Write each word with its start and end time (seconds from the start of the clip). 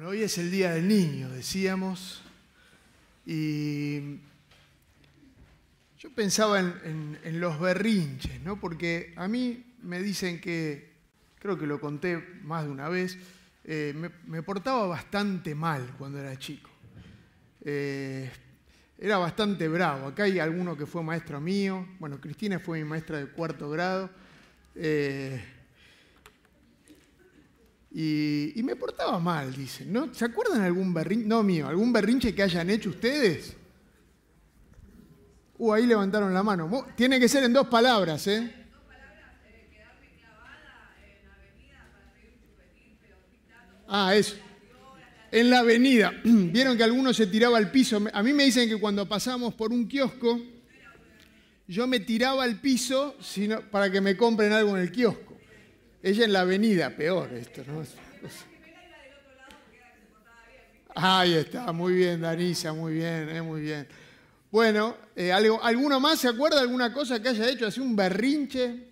Bueno, 0.00 0.12
hoy 0.12 0.22
es 0.22 0.38
el 0.38 0.50
Día 0.50 0.72
del 0.72 0.88
Niño, 0.88 1.28
decíamos, 1.28 2.22
y 3.26 4.16
yo 5.98 6.10
pensaba 6.14 6.58
en, 6.58 7.18
los 7.38 7.60
berrinches, 7.60 8.40
¿no? 8.40 8.58
Porque 8.58 9.12
a 9.16 9.28
mí 9.28 9.62
me 9.82 10.00
dicen 10.02 10.40
que, 10.40 10.90
creo 11.38 11.58
que 11.58 11.66
lo 11.66 11.78
conté 11.78 12.16
más 12.44 12.64
de 12.64 12.70
una 12.70 12.88
vez, 12.88 13.18
eh, 13.64 13.92
me, 14.24 14.42
portaba 14.42 14.86
bastante 14.86 15.54
mal 15.54 15.86
cuando 15.98 16.18
era 16.18 16.34
chico. 16.38 16.70
Eh, 17.62 18.30
era 18.96 19.18
bastante 19.18 19.68
bravo. 19.68 20.06
Acá 20.06 20.22
hay 20.22 20.38
alguno 20.38 20.78
que 20.78 20.86
fue 20.86 21.02
maestro 21.02 21.42
mío. 21.42 21.86
Bueno, 21.98 22.18
Cristina 22.22 22.58
fue 22.58 22.78
mi 22.78 22.88
maestra 22.88 23.18
de 23.18 23.26
cuarto 23.26 23.68
grado. 23.68 24.08
Eh, 24.76 25.44
y, 27.92 28.60
me 28.62 28.76
portaba 28.76 29.18
mal, 29.18 29.54
dicen. 29.54 29.92
¿no? 29.92 30.14
¿Se 30.14 30.24
acuerdan 30.24 30.62
algún 30.62 30.94
berrinche? 30.94 31.26
No 31.26 31.42
mío, 31.42 31.66
algún 31.66 31.92
berrinche 31.92 32.34
que 32.34 32.42
hayan 32.42 32.70
hecho 32.70 32.90
ustedes? 32.90 33.56
Uh, 35.58 35.72
ahí 35.72 35.86
levantaron 35.86 36.32
la 36.32 36.42
mano. 36.42 36.86
Tiene 36.96 37.18
que 37.18 37.28
ser 37.28 37.44
en 37.44 37.52
dos 37.52 37.66
palabras, 37.66 38.26
¿eh? 38.28 38.54
Ah, 43.88 44.14
eso. 44.14 44.36
En 45.32 45.50
la 45.50 45.58
avenida. 45.58 46.12
Vieron 46.24 46.76
que 46.76 46.84
alguno 46.84 47.12
se 47.12 47.26
tiraba 47.26 47.58
al 47.58 47.72
piso. 47.72 48.00
A 48.12 48.22
mí 48.22 48.32
me 48.32 48.44
dicen 48.44 48.68
que 48.68 48.76
cuando 48.78 49.08
pasamos 49.08 49.52
por 49.54 49.72
un 49.72 49.88
kiosco, 49.88 50.40
yo 51.66 51.86
me 51.88 51.98
tiraba 51.98 52.44
al 52.44 52.60
piso 52.60 53.16
para 53.70 53.90
que 53.90 54.00
me 54.00 54.16
compren 54.16 54.52
algo 54.52 54.76
en 54.76 54.82
el 54.82 54.92
kiosco. 54.92 55.29
Ella 56.02 56.24
en 56.24 56.32
la 56.32 56.40
avenida, 56.40 56.90
peor 56.96 57.32
esto, 57.34 57.62
¿no? 57.66 57.82
Ahí 60.94 61.34
está, 61.34 61.72
muy 61.72 61.94
bien, 61.94 62.20
Danisa, 62.20 62.72
muy 62.72 62.94
bien, 62.94 63.28
eh, 63.28 63.42
muy 63.42 63.60
bien. 63.60 63.86
Bueno, 64.50 64.96
eh, 65.14 65.30
¿algo, 65.30 65.62
¿alguno 65.62 66.00
más 66.00 66.18
se 66.18 66.28
acuerda 66.28 66.56
de 66.56 66.62
alguna 66.62 66.92
cosa 66.92 67.22
que 67.22 67.28
haya 67.28 67.48
hecho? 67.48 67.66
¿Así 67.66 67.80
un 67.80 67.94
berrinche? 67.94 68.88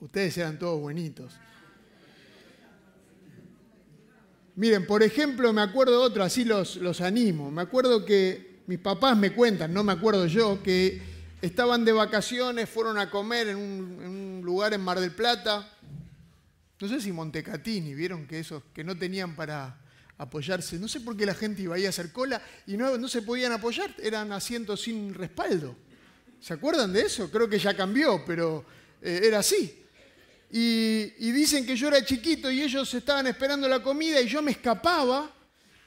Ustedes 0.00 0.36
eran 0.38 0.58
todos 0.58 0.80
buenitos. 0.80 1.32
Miren, 4.56 4.86
por 4.86 5.02
ejemplo, 5.02 5.52
me 5.52 5.60
acuerdo 5.60 5.92
de 5.92 6.06
otro, 6.06 6.24
así 6.24 6.44
los, 6.44 6.76
los 6.76 7.00
animo. 7.00 7.50
Me 7.50 7.62
acuerdo 7.62 8.04
que 8.04 8.58
mis 8.66 8.80
papás 8.80 9.16
me 9.16 9.32
cuentan, 9.32 9.72
no 9.72 9.84
me 9.84 9.92
acuerdo 9.92 10.26
yo, 10.26 10.62
que 10.62 11.00
estaban 11.40 11.84
de 11.84 11.92
vacaciones, 11.92 12.68
fueron 12.68 12.98
a 12.98 13.10
comer 13.10 13.48
en 13.48 13.56
un, 13.56 14.40
lugar 14.44 14.74
en 14.74 14.80
Mar 14.80 14.98
del 15.00 15.12
Plata. 15.12 15.68
No 16.80 16.88
sé 16.88 17.00
si 17.00 17.12
Montecatini, 17.12 17.94
vieron 17.94 18.26
que 18.26 18.40
esos 18.40 18.62
que 18.72 18.84
no 18.84 18.96
tenían 18.96 19.34
para 19.36 19.78
apoyarse. 20.16 20.78
No 20.78 20.88
sé 20.88 21.00
por 21.00 21.16
qué 21.16 21.26
la 21.26 21.34
gente 21.34 21.62
iba 21.62 21.76
a 21.76 21.88
hacer 21.88 22.12
cola 22.12 22.40
y 22.66 22.76
no, 22.76 23.08
se 23.08 23.22
podían 23.22 23.52
apoyar, 23.52 23.94
eran 23.98 24.32
asientos 24.32 24.82
sin 24.82 25.14
respaldo. 25.14 25.76
¿Se 26.40 26.54
acuerdan 26.54 26.92
de 26.92 27.02
eso? 27.02 27.30
Creo 27.30 27.48
que 27.48 27.58
ya 27.58 27.76
cambió, 27.76 28.24
pero 28.24 28.64
eh, 29.02 29.20
era 29.24 29.40
así. 29.40 29.84
Y 30.50 31.30
dicen 31.32 31.66
que 31.66 31.76
yo 31.76 31.88
era 31.88 32.02
chiquito 32.04 32.50
y 32.50 32.62
ellos 32.62 32.92
estaban 32.94 33.26
esperando 33.26 33.68
la 33.68 33.82
comida 33.82 34.20
y 34.20 34.28
yo 34.28 34.40
me 34.40 34.52
escapaba 34.52 35.30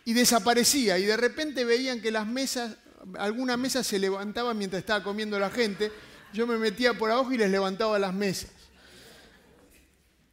y 0.05 0.13
desaparecía. 0.13 0.99
Y 0.99 1.05
de 1.05 1.17
repente 1.17 1.65
veían 1.65 1.99
que 1.99 2.11
las 2.11 2.27
mesas 2.27 2.75
alguna 3.17 3.57
mesa 3.57 3.83
se 3.83 3.99
levantaba 3.99 4.53
mientras 4.53 4.79
estaba 4.79 5.03
comiendo 5.03 5.39
la 5.39 5.49
gente, 5.49 5.91
yo 6.33 6.47
me 6.47 6.57
metía 6.57 6.93
por 6.93 7.11
abajo 7.11 7.31
y 7.31 7.37
les 7.37 7.49
levantaba 7.49 7.99
las 7.99 8.13
mesas. 8.13 8.51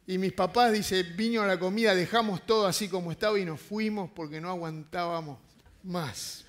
Y 0.07 0.17
mis 0.17 0.33
papás, 0.33 0.73
dice, 0.73 1.03
vino 1.03 1.41
a 1.41 1.47
la 1.47 1.59
comida, 1.59 1.93
dejamos 1.93 2.45
todo 2.45 2.65
así 2.65 2.89
como 2.89 3.11
estaba 3.11 3.37
y 3.37 3.45
nos 3.45 3.61
fuimos 3.61 4.09
porque 4.09 4.41
no 4.41 4.49
aguantábamos 4.49 5.37
más. 5.83 6.45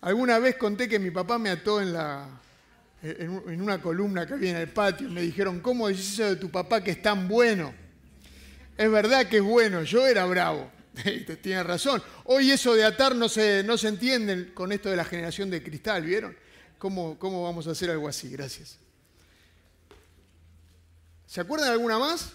Alguna 0.00 0.38
vez 0.38 0.56
conté 0.56 0.88
que 0.88 0.98
mi 0.98 1.10
papá 1.10 1.38
me 1.38 1.50
ató 1.50 1.80
en, 1.80 1.92
la, 1.92 2.28
en 3.02 3.60
una 3.60 3.80
columna 3.80 4.26
que 4.26 4.34
había 4.34 4.50
en 4.50 4.56
el 4.56 4.68
patio. 4.68 5.08
Me 5.08 5.22
dijeron, 5.22 5.60
¿cómo 5.60 5.88
dices 5.88 6.14
eso 6.14 6.24
de 6.24 6.36
tu 6.36 6.50
papá 6.50 6.82
que 6.82 6.92
es 6.92 7.02
tan 7.02 7.26
bueno? 7.26 7.74
Es 8.76 8.90
verdad 8.90 9.26
que 9.26 9.38
es 9.38 9.42
bueno, 9.42 9.82
yo 9.82 10.06
era 10.06 10.24
bravo. 10.26 10.70
Tiene 11.42 11.62
razón. 11.62 12.02
Hoy 12.24 12.50
eso 12.50 12.74
de 12.74 12.84
atar 12.84 13.14
no 13.14 13.28
se, 13.28 13.62
no 13.64 13.78
se 13.78 13.88
entiende 13.88 14.52
con 14.52 14.72
esto 14.72 14.90
de 14.90 14.96
la 14.96 15.04
generación 15.04 15.50
de 15.50 15.62
cristal, 15.62 16.04
¿vieron? 16.04 16.36
¿Cómo, 16.78 17.18
¿Cómo 17.18 17.42
vamos 17.44 17.66
a 17.66 17.70
hacer 17.70 17.90
algo 17.90 18.08
así? 18.08 18.28
Gracias. 18.30 18.78
¿Se 21.26 21.40
acuerdan 21.40 21.68
de 21.68 21.72
alguna 21.74 21.98
más? 21.98 22.32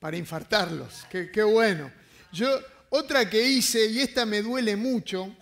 Para 0.00 0.16
infartarlos. 0.16 1.06
Qué, 1.10 1.30
qué, 1.30 1.42
bueno. 1.42 1.90
Yo, 2.32 2.48
otra 2.90 3.28
que 3.30 3.40
hice, 3.46 3.86
y 3.86 4.00
esta 4.00 4.26
me 4.26 4.42
duele 4.42 4.76
mucho, 4.76 5.34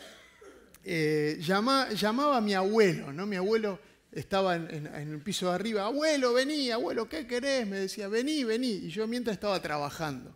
eh, 0.85 1.39
llamaba 1.41 2.37
a 2.37 2.41
mi 2.41 2.55
abuelo, 2.55 3.13
¿no? 3.13 3.27
Mi 3.27 3.37
abuelo 3.37 3.79
estaba 4.15 4.55
en, 4.55 4.87
el 4.87 5.21
piso 5.21 5.49
de 5.49 5.55
arriba, 5.55 5.87
abuelo, 5.87 6.33
vení, 6.33 6.71
abuelo, 6.71 7.09
¿qué 7.09 7.27
querés? 7.27 7.67
Me 7.67 7.81
decía, 7.81 8.09
vení, 8.09 8.45
vení. 8.45 8.71
Y 8.71 8.89
yo 8.89 9.07
mientras 9.07 9.35
estaba 9.35 9.61
trabajando. 9.61 10.35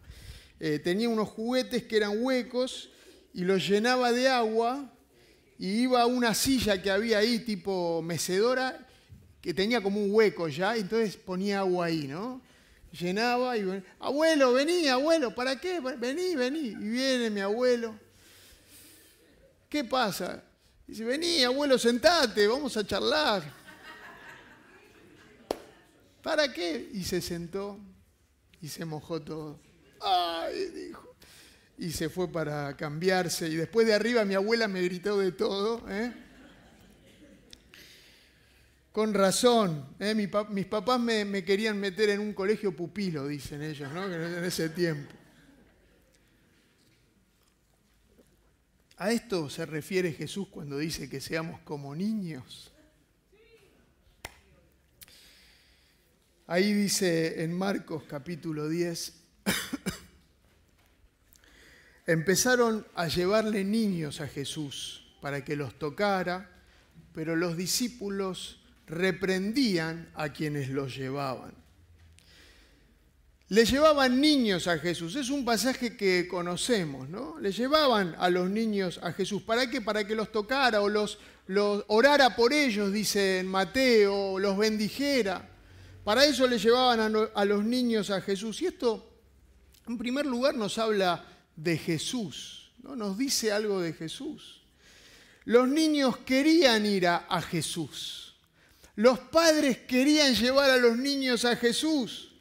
Eh, 0.59 0.81
tenía 0.81 1.09
unos 1.09 1.28
juguetes 1.28 1.84
que 1.84 1.97
eran 1.97 2.21
huecos 2.21 2.91
y 3.33 3.43
los 3.43 3.66
llenaba 3.66 4.11
de 4.12 4.28
agua 4.28 4.93
y 5.59 5.83
iba 5.83 6.03
a 6.03 6.06
una 6.06 6.34
silla 6.34 6.83
que 6.83 6.91
había 6.91 7.19
ahí, 7.19 7.39
tipo 7.39 8.03
mecedora, 8.03 8.87
que 9.41 9.55
tenía 9.55 9.81
como 9.81 10.03
un 10.03 10.12
hueco 10.12 10.49
ya, 10.49 10.77
y 10.77 10.81
entonces 10.81 11.16
ponía 11.16 11.60
agua 11.60 11.87
ahí, 11.87 12.09
¿no? 12.09 12.41
Llenaba 12.91 13.56
y 13.56 13.83
abuelo, 14.00 14.53
vení, 14.55 14.89
abuelo, 14.89 15.34
¿para 15.34 15.60
qué? 15.60 15.78
Vení, 15.81 16.34
vení. 16.34 16.69
Y 16.69 16.75
viene 16.75 17.31
mi 17.31 17.41
abuelo. 17.41 17.95
¿Qué 19.69 19.84
pasa? 19.84 20.43
Dice, 20.87 21.05
vení, 21.05 21.45
abuelo, 21.45 21.78
sentate, 21.78 22.47
vamos 22.47 22.77
a 22.77 22.84
charlar. 22.84 23.67
¿Para 26.28 26.53
qué? 26.53 26.91
Y 26.93 27.05
se 27.05 27.22
sentó 27.22 27.81
y 28.61 28.69
se 28.69 28.84
mojó 28.84 29.22
todo. 29.22 29.59
¡Ay! 30.03 30.66
dijo. 30.75 31.16
Y 31.78 31.91
se 31.91 32.11
fue 32.11 32.31
para 32.31 32.77
cambiarse. 32.77 33.49
Y 33.49 33.56
después 33.56 33.87
de 33.87 33.94
arriba 33.94 34.27
mi 34.27 34.34
abuela 34.34 34.69
me 34.69 34.83
gritó 34.83 35.19
de 35.19 35.33
todo. 35.33 35.83
¿eh? 35.89 36.12
Con 38.93 39.15
razón. 39.15 39.87
¿eh? 39.99 40.15
mis 40.15 40.66
papás 40.66 41.00
me, 41.00 41.43
querían 41.47 41.81
meter 41.81 42.11
en 42.11 42.21
un 42.21 42.34
colegio 42.34 42.77
pupilo, 42.77 43.27
dicen 43.27 43.62
ellos, 43.62 43.91
¿no? 43.91 44.05
en 44.05 44.45
ese 44.45 44.69
tiempo. 44.69 45.15
A 48.99 49.12
esto 49.12 49.49
se 49.49 49.65
refiere 49.65 50.12
Jesús 50.12 50.49
cuando 50.49 50.77
dice 50.77 51.09
que 51.09 51.22
seamos 51.22 51.60
como 51.60 51.95
niños. 51.95 52.71
Ahí 56.50 56.72
dice 56.72 57.42
en 57.42 57.53
Marcos 57.53 58.04
capítulo 58.09 58.70
10, 58.70 59.12
empezaron 62.06 62.86
a 62.94 63.06
llevarle 63.06 63.64
niños 63.64 64.22
a 64.22 64.28
Jesús 64.28 65.14
para 65.20 65.44
que 65.44 65.56
los 65.56 65.78
tocara, 65.78 66.50
pero 67.14 67.36
los 67.36 67.54
discípulos 67.54 68.62
reprendían 68.86 70.09
a 70.14 70.32
quienes 70.32 70.70
los 70.70 70.97
llevaban. 70.97 71.53
Le 73.50 73.66
llevaban 73.66 74.19
niños 74.19 74.69
a 74.69 74.78
Jesús, 74.78 75.16
es 75.16 75.28
un 75.28 75.44
pasaje 75.44 75.98
que 75.98 76.26
conocemos, 76.28 77.10
¿no? 77.10 77.38
Le 77.38 77.53
llevaban 77.53 78.16
a 78.19 78.30
los 78.30 78.48
niños 78.48 79.00
a 79.03 79.12
Jesús. 79.12 79.42
¿Para 79.42 79.69
qué? 79.69 79.82
Para 79.82 80.06
que 80.06 80.15
los 80.15 80.32
tocara 80.32 80.80
o 80.80 80.88
los, 80.88 81.19
los 81.47 81.84
orara 81.88 82.34
por 82.34 82.54
ellos, 82.54 82.91
dice 82.91 83.41
en 83.41 83.48
Mateo, 83.48 84.38
los 84.38 84.56
bendijera. 84.56 85.57
Para 86.08 86.24
eso 86.24 86.46
le 86.46 86.58
llevaban 86.58 87.00
a, 87.34 87.44
los 87.44 87.62
niños 87.62 88.09
a 88.09 88.22
Jesús. 88.22 88.62
Y 88.62 88.66
esto, 88.68 89.21
en 89.86 89.98
primer 89.98 90.24
lugar, 90.24 90.54
nos 90.54 90.78
habla 90.78 91.22
de 91.54 91.77
Jesús, 91.77 92.72
¿no? 92.83 92.97
nos 92.97 93.18
dice 93.18 93.53
algo 93.53 93.83
de 93.83 93.92
Jesús. 93.92 94.62
Los 95.44 95.68
niños 95.68 96.16
querían 96.16 96.86
ir 96.86 97.06
a, 97.09 97.42
Jesús. 97.42 98.36
Los 98.94 99.18
padres 99.18 99.80
querían 99.80 100.34
llevar 100.34 100.71
a 100.71 100.78
los 100.78 100.97
niños 100.97 101.44
a 101.44 101.56
Jesús. 101.56 102.33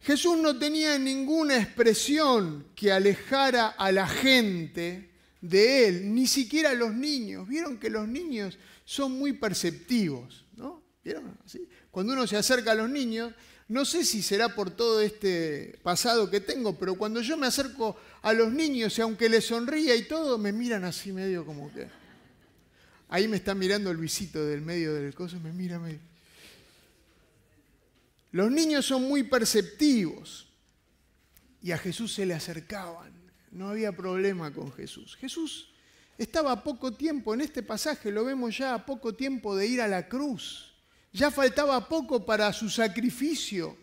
Jesús 0.00 0.38
no 0.38 0.58
tenía 0.58 0.98
ninguna 0.98 1.58
expresión 1.58 2.68
que 2.74 2.90
alejara 2.90 3.68
a 3.68 3.92
la 3.92 4.08
gente 4.08 5.10
de 5.42 5.88
él, 5.88 6.14
ni 6.14 6.26
siquiera 6.26 6.70
a 6.70 6.74
los 6.74 6.94
niños. 6.94 7.46
Vieron 7.46 7.76
que 7.76 7.90
los 7.90 8.08
niños 8.08 8.58
son 8.86 9.12
muy 9.12 9.34
perceptivos, 9.34 10.46
¿no? 10.56 10.82
¿Vieron? 11.04 11.36
Cuando 11.92 12.14
uno 12.14 12.26
se 12.26 12.38
acerca 12.38 12.72
a 12.72 12.74
los 12.74 12.90
niños, 12.90 13.34
no 13.68 13.84
sé 13.84 14.04
si 14.04 14.22
será 14.22 14.54
por 14.54 14.70
todo 14.70 15.00
este 15.00 15.78
pasado 15.82 16.28
que 16.30 16.40
tengo, 16.40 16.76
pero 16.78 16.96
cuando 16.96 17.20
yo 17.20 17.36
me 17.36 17.46
acerco 17.46 17.96
a 18.22 18.32
los 18.32 18.50
niños, 18.50 18.98
y 18.98 19.02
aunque 19.02 19.28
les 19.28 19.44
sonría 19.46 19.94
y 19.94 20.08
todo, 20.08 20.38
me 20.38 20.52
miran 20.52 20.84
así 20.84 21.12
medio 21.12 21.46
como 21.46 21.72
que... 21.72 21.86
Ahí 23.08 23.28
me 23.28 23.36
está 23.36 23.54
mirando 23.54 23.90
el 23.90 23.98
visito 23.98 24.42
del 24.42 24.62
medio 24.62 24.94
del 24.94 25.14
coso, 25.14 25.38
me 25.38 25.52
mira 25.52 25.78
medio. 25.78 26.00
Los 28.30 28.50
niños 28.50 28.86
son 28.86 29.02
muy 29.02 29.24
perceptivos 29.24 30.48
y 31.62 31.72
a 31.72 31.78
Jesús 31.78 32.14
se 32.14 32.24
le 32.24 32.32
acercaban. 32.32 33.12
No 33.50 33.68
había 33.68 33.94
problema 33.94 34.50
con 34.50 34.72
Jesús. 34.72 35.14
Jesús 35.16 35.68
estaba 36.16 36.52
a 36.52 36.64
poco 36.64 36.94
tiempo, 36.94 37.34
en 37.34 37.42
este 37.42 37.62
pasaje 37.62 38.10
lo 38.10 38.24
vemos 38.24 38.56
ya 38.56 38.72
a 38.72 38.86
poco 38.86 39.14
tiempo 39.14 39.54
de 39.54 39.66
ir 39.66 39.82
a 39.82 39.88
la 39.88 40.08
cruz. 40.08 40.71
Ya 41.12 41.30
faltaba 41.30 41.88
poco 41.88 42.24
para 42.24 42.52
su 42.52 42.70
sacrificio, 42.70 43.76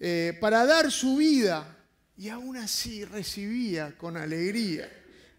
eh, 0.00 0.36
para 0.40 0.66
dar 0.66 0.90
su 0.90 1.16
vida. 1.16 1.70
Y 2.16 2.28
aún 2.28 2.56
así 2.56 3.04
recibía 3.04 3.96
con 3.96 4.16
alegría. 4.16 4.90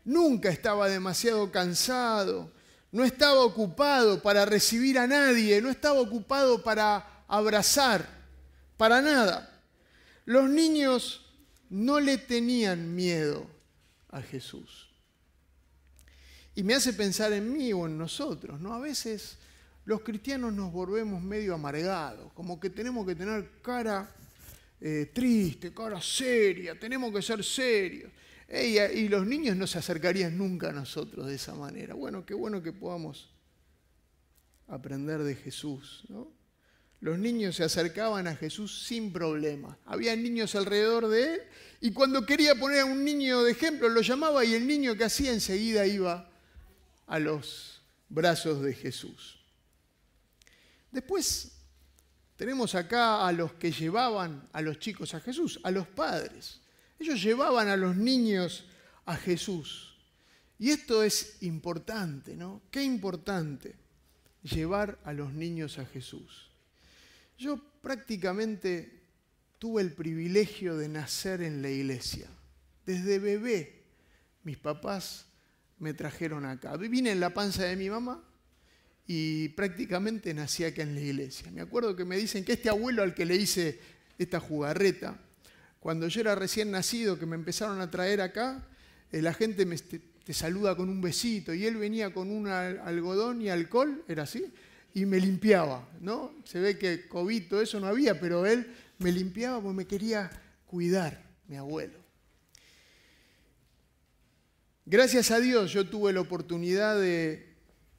Nunca 0.03 0.49
estaba 0.49 0.87
demasiado 0.87 1.51
cansado, 1.51 2.51
no 2.91 3.03
estaba 3.03 3.41
ocupado 3.41 4.21
para 4.21 4.45
recibir 4.45 4.99
a 4.99 5.07
nadie, 5.07 5.61
no 5.61 5.69
estaba 5.69 5.99
ocupado 5.99 6.63
para 6.63 7.23
abrazar, 7.27 8.07
para 8.77 9.01
nada. 9.01 9.61
Los 10.25 10.49
niños 10.49 11.25
no 11.69 11.99
le 11.99 12.17
tenían 12.17 12.95
miedo 12.95 13.47
a 14.09 14.21
Jesús. 14.21 14.89
Y 16.55 16.63
me 16.63 16.73
hace 16.73 16.93
pensar 16.93 17.33
en 17.33 17.51
mí 17.51 17.73
o 17.73 17.85
en 17.85 17.97
nosotros, 17.97 18.61
¿no? 18.61 18.73
A 18.73 18.79
veces 18.79 19.37
los 19.85 20.01
cristianos 20.01 20.51
nos 20.53 20.71
volvemos 20.71 21.21
medio 21.21 21.53
amargados, 21.53 22.33
como 22.33 22.59
que 22.59 22.69
tenemos 22.69 23.05
que 23.05 23.15
tener 23.15 23.61
cara 23.61 24.13
eh, 24.81 25.11
triste, 25.13 25.73
cara 25.73 26.01
seria, 26.01 26.77
tenemos 26.77 27.13
que 27.13 27.21
ser 27.21 27.43
serios. 27.43 28.11
y 28.49 29.07
los 29.07 29.25
niños 29.25 29.55
no 29.55 29.65
se 29.67 29.77
acercarían 29.77 30.37
nunca 30.37 30.69
a 30.69 30.73
nosotros 30.73 31.27
de 31.27 31.35
esa 31.35 31.53
manera. 31.53 31.93
Bueno, 31.93 32.25
qué 32.25 32.33
bueno 32.33 32.61
que 32.61 32.73
podamos 32.73 33.29
aprender 34.67 35.23
de 35.23 35.35
Jesús. 35.35 36.03
Los 36.99 37.19
niños 37.19 37.55
se 37.55 37.63
acercaban 37.63 38.27
a 38.27 38.35
Jesús 38.35 38.85
sin 38.85 39.13
problema. 39.13 39.77
Había 39.85 40.15
niños 40.15 40.55
alrededor 40.55 41.07
de 41.07 41.35
él 41.35 41.41
y 41.81 41.91
cuando 41.91 42.25
quería 42.25 42.55
poner 42.55 42.79
a 42.79 42.85
un 42.85 43.03
niño 43.03 43.43
de 43.43 43.51
ejemplo 43.51 43.89
lo 43.89 44.01
llamaba 44.01 44.43
y 44.43 44.55
el 44.55 44.65
niño 44.65 44.95
que 44.95 45.03
hacía 45.03 45.31
enseguida 45.31 45.85
iba 45.85 46.29
a 47.05 47.19
los 47.19 47.83
brazos 48.09 48.63
de 48.63 48.73
Jesús. 48.73 49.44
Después 50.95 51.51
tenemos 52.37 52.73
acá 52.73 53.27
a 53.27 53.33
los 53.33 53.51
que 53.55 53.69
llevaban 53.69 54.47
a 54.53 54.61
los 54.61 54.79
chicos 54.79 55.13
a 55.13 55.19
Jesús, 55.19 55.59
a 55.61 55.69
los 55.69 55.85
padres. 55.87 56.61
Ellos 56.97 57.21
llevaban 57.21 57.67
a 57.67 57.75
los 57.75 57.97
niños 57.97 58.63
a 59.03 59.17
Jesús. 59.17 59.93
Y 60.57 60.69
esto 60.69 61.03
es 61.03 61.43
importante, 61.43 62.37
¿no? 62.37 62.61
Qué 62.71 62.81
importante 62.81 63.75
llevar 64.43 64.97
a 65.03 65.11
los 65.11 65.33
niños 65.33 65.79
a 65.79 65.85
Jesús. 65.85 66.49
Yo 67.37 67.59
prácticamente 67.81 69.03
tuve 69.59 69.81
el 69.81 69.91
privilegio 69.91 70.77
de 70.77 70.87
nacer 70.87 71.41
en 71.41 71.61
la 71.61 71.69
iglesia. 71.69 72.29
Desde 72.85 73.19
bebé 73.19 73.83
mis 74.45 74.57
papás 74.57 75.25
me 75.77 75.93
trajeron 75.93 76.45
acá. 76.45 76.77
Vine 76.77 77.11
en 77.11 77.19
la 77.19 77.33
panza 77.33 77.63
de 77.63 77.75
mi 77.75 77.89
mamá 77.89 78.23
y 79.07 79.49
prácticamente 79.49 80.33
nací 80.33 80.63
acá 80.63 80.81
en 80.81 80.95
la 80.95 81.01
iglesia. 81.01 81.51
Me 81.51 81.61
acuerdo 81.61 81.95
que 81.95 82.05
me 82.05 82.17
dicen 82.17 82.43
que 82.43 82.53
este 82.53 82.69
abuelo 82.69 83.03
al 83.03 83.13
que 83.13 83.25
le 83.25 83.35
hice 83.35 83.79
esta 84.17 84.39
jugarreta, 84.39 85.19
cuando 85.79 86.07
yo 86.07 86.21
era 86.21 86.33
recién 86.33 86.71
nacido, 86.71 87.19
que 87.19 87.25
me 87.25 87.35
empezaron 87.35 87.79
a 87.81 87.91
traer 87.91 88.21
acá, 88.21 88.67
eh, 89.11 89.21
la 89.21 89.33
gente 89.33 89.65
me, 89.65 89.77
te, 89.77 89.99
te, 89.99 90.33
saluda 90.33 90.75
con 90.75 90.89
un 90.89 91.01
besito 91.01 91.53
y 91.53 91.65
él 91.65 91.75
venía 91.75 92.11
con 92.11 92.31
un 92.31 92.47
algodón 92.47 93.41
y 93.41 93.49
alcohol, 93.49 94.03
era 94.07 94.23
así, 94.23 94.45
y 94.95 95.05
me 95.05 95.19
limpiaba, 95.19 95.87
¿no? 96.01 96.33
Se 96.45 96.59
ve 96.59 96.77
que 96.79 97.07
COVID, 97.07 97.49
todo 97.49 97.61
eso 97.61 97.79
no 97.79 97.87
había, 97.87 98.19
pero 98.19 98.45
él 98.47 98.73
me 98.97 99.11
limpiaba 99.11 99.61
porque 99.61 99.77
me 99.77 99.85
quería 99.85 100.31
cuidar, 100.65 101.21
mi 101.47 101.57
abuelo. 101.57 101.99
Gracias 104.87 105.31
a 105.31 105.39
Dios 105.39 105.71
yo 105.73 105.87
tuve 105.87 106.13
la 106.13 106.21
oportunidad 106.21 106.99
de 106.99 107.54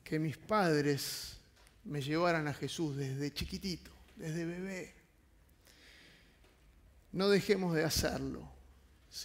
que 0.06 0.20
mis 0.20 0.37
padres 0.37 1.37
me 1.82 2.00
llevaran 2.00 2.47
a 2.47 2.55
Jesús 2.55 2.97
desde 2.97 3.35
chiquitito, 3.35 3.91
desde 4.14 4.44
bebé. 4.44 4.94
No 7.11 7.29
dejemos 7.29 7.75
de 7.75 7.82
hacerlo, 7.82 8.49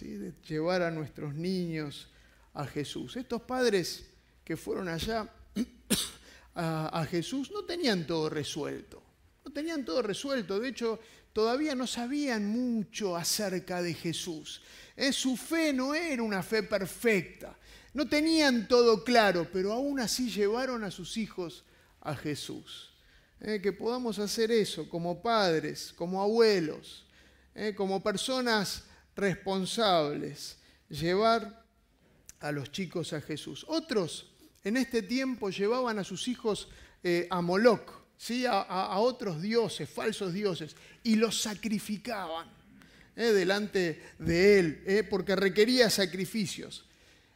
de 0.00 0.32
llevar 0.48 0.82
a 0.82 0.90
nuestros 0.90 1.34
niños 1.34 2.10
a 2.54 2.66
Jesús. 2.66 3.16
Estos 3.16 3.42
padres 3.42 4.06
que 4.44 4.56
fueron 4.56 4.88
allá 4.88 5.32
a, 6.56 7.06
Jesús 7.08 7.52
no 7.52 7.64
tenían 7.64 8.04
todo 8.04 8.28
resuelto. 8.28 9.00
No 9.44 9.52
tenían 9.52 9.84
todo 9.84 10.02
resuelto. 10.02 10.58
De 10.58 10.68
hecho, 10.68 10.98
todavía 11.32 11.76
no 11.76 11.86
sabían 11.86 12.48
mucho 12.48 13.16
acerca 13.16 13.82
de 13.82 13.94
Jesús. 13.94 14.62
Eh, 14.96 15.12
su 15.12 15.36
fe 15.36 15.72
no 15.72 15.94
era 15.94 16.24
una 16.24 16.42
fe 16.42 16.64
perfecta. 16.64 17.56
No 17.94 18.08
tenían 18.08 18.68
todo 18.68 19.04
claro, 19.04 19.48
pero 19.52 19.72
aún 19.72 20.00
así 20.00 20.30
llevaron 20.30 20.82
a 20.84 20.90
sus 20.90 21.16
hijos 21.16 21.64
a 22.00 22.16
Jesús. 22.16 22.92
Eh, 23.44 23.60
que 23.60 23.72
podamos 23.72 24.20
hacer 24.20 24.52
eso 24.52 24.88
como 24.88 25.20
padres, 25.20 25.92
como 25.96 26.22
abuelos, 26.22 27.04
eh, 27.56 27.74
como 27.74 28.00
personas 28.00 28.84
responsables, 29.16 30.58
llevar 30.88 31.64
a 32.38 32.52
los 32.52 32.70
chicos 32.70 33.12
a 33.12 33.20
Jesús. 33.20 33.66
Otros 33.68 34.30
en 34.62 34.76
este 34.76 35.02
tiempo 35.02 35.50
llevaban 35.50 35.98
a 35.98 36.04
sus 36.04 36.28
hijos 36.28 36.68
eh, 37.02 37.26
a 37.30 37.40
Moloch, 37.40 37.90
¿sí? 38.16 38.46
A, 38.46 38.96
otros 38.98 39.42
dioses, 39.42 39.90
falsos 39.90 40.32
dioses, 40.32 40.76
y 41.02 41.16
los 41.16 41.42
sacrificaban 41.42 42.48
delante 43.16 44.02
de 44.18 44.58
él, 44.58 45.06
porque 45.10 45.34
requería 45.34 45.90
sacrificios. 45.90 46.86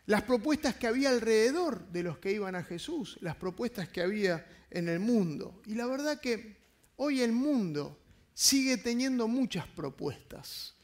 Las 0.07 0.23
propuestas 0.23 0.77
que 0.77 0.87
había 0.87 1.11
alrededor 1.11 1.89
de 1.89 2.05
los 2.05 2.19
que 2.19 2.33
iban 2.33 2.55
a 2.55 2.63
Jesús, 2.63 3.19
las 3.21 3.37
propuestas 3.37 3.89
que 3.89 4.03
había 4.03 4.47
en 4.71 4.89
el 4.89 5.01
mundo. 5.01 5.61
Y 5.67 5.75
la 5.75 5.87
verdad 5.87 6.21
que 6.21 6.57
hoy 6.97 7.23
el 7.23 7.33
mundo 7.33 7.99
sigue 8.33 8.77
teniendo 8.77 9.27
muchas 9.27 9.67
propuestas, 9.67 10.75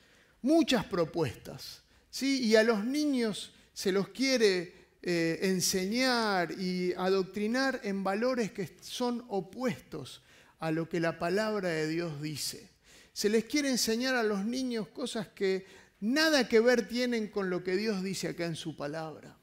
muchas 0.41 0.85
propuestas. 0.87 1.83
¿sí? 2.11 2.43
Y 2.43 2.57
a 2.57 2.65
los 2.65 2.85
niños 2.85 3.53
se 3.73 3.93
los 3.93 4.09
quiere 4.09 4.75
eh, 5.03 5.39
enseñar 5.43 6.53
y 6.59 6.93
adoctrinar 6.95 7.81
en 7.85 8.03
valores 8.03 8.53
que 8.53 8.77
son 8.81 9.25
opuestos 9.29 10.23
a 10.59 10.71
lo 10.71 10.89
que 10.89 11.01
la 11.01 11.19
palabra 11.19 11.69
de 11.69 11.89
Dios 11.89 12.21
dice. 12.21 12.71
Se 13.13 13.29
les 13.29 13.45
quiere 13.45 13.69
enseñar 13.69 14.15
a 14.15 14.23
los 14.23 14.45
niños 14.45 14.89
cosas 14.89 15.29
que 15.29 15.67
nada 16.03 16.49
que 16.49 16.61
ver 16.61 16.89
tienen 16.89 17.29
con 17.29 17.49
lo 17.49 17.63
que 17.63 17.77
Dios 17.77 18.03
dice 18.03 18.29
acá 18.29 18.45
en 18.45 18.57
su 18.57 18.77
palabra. 18.77 19.39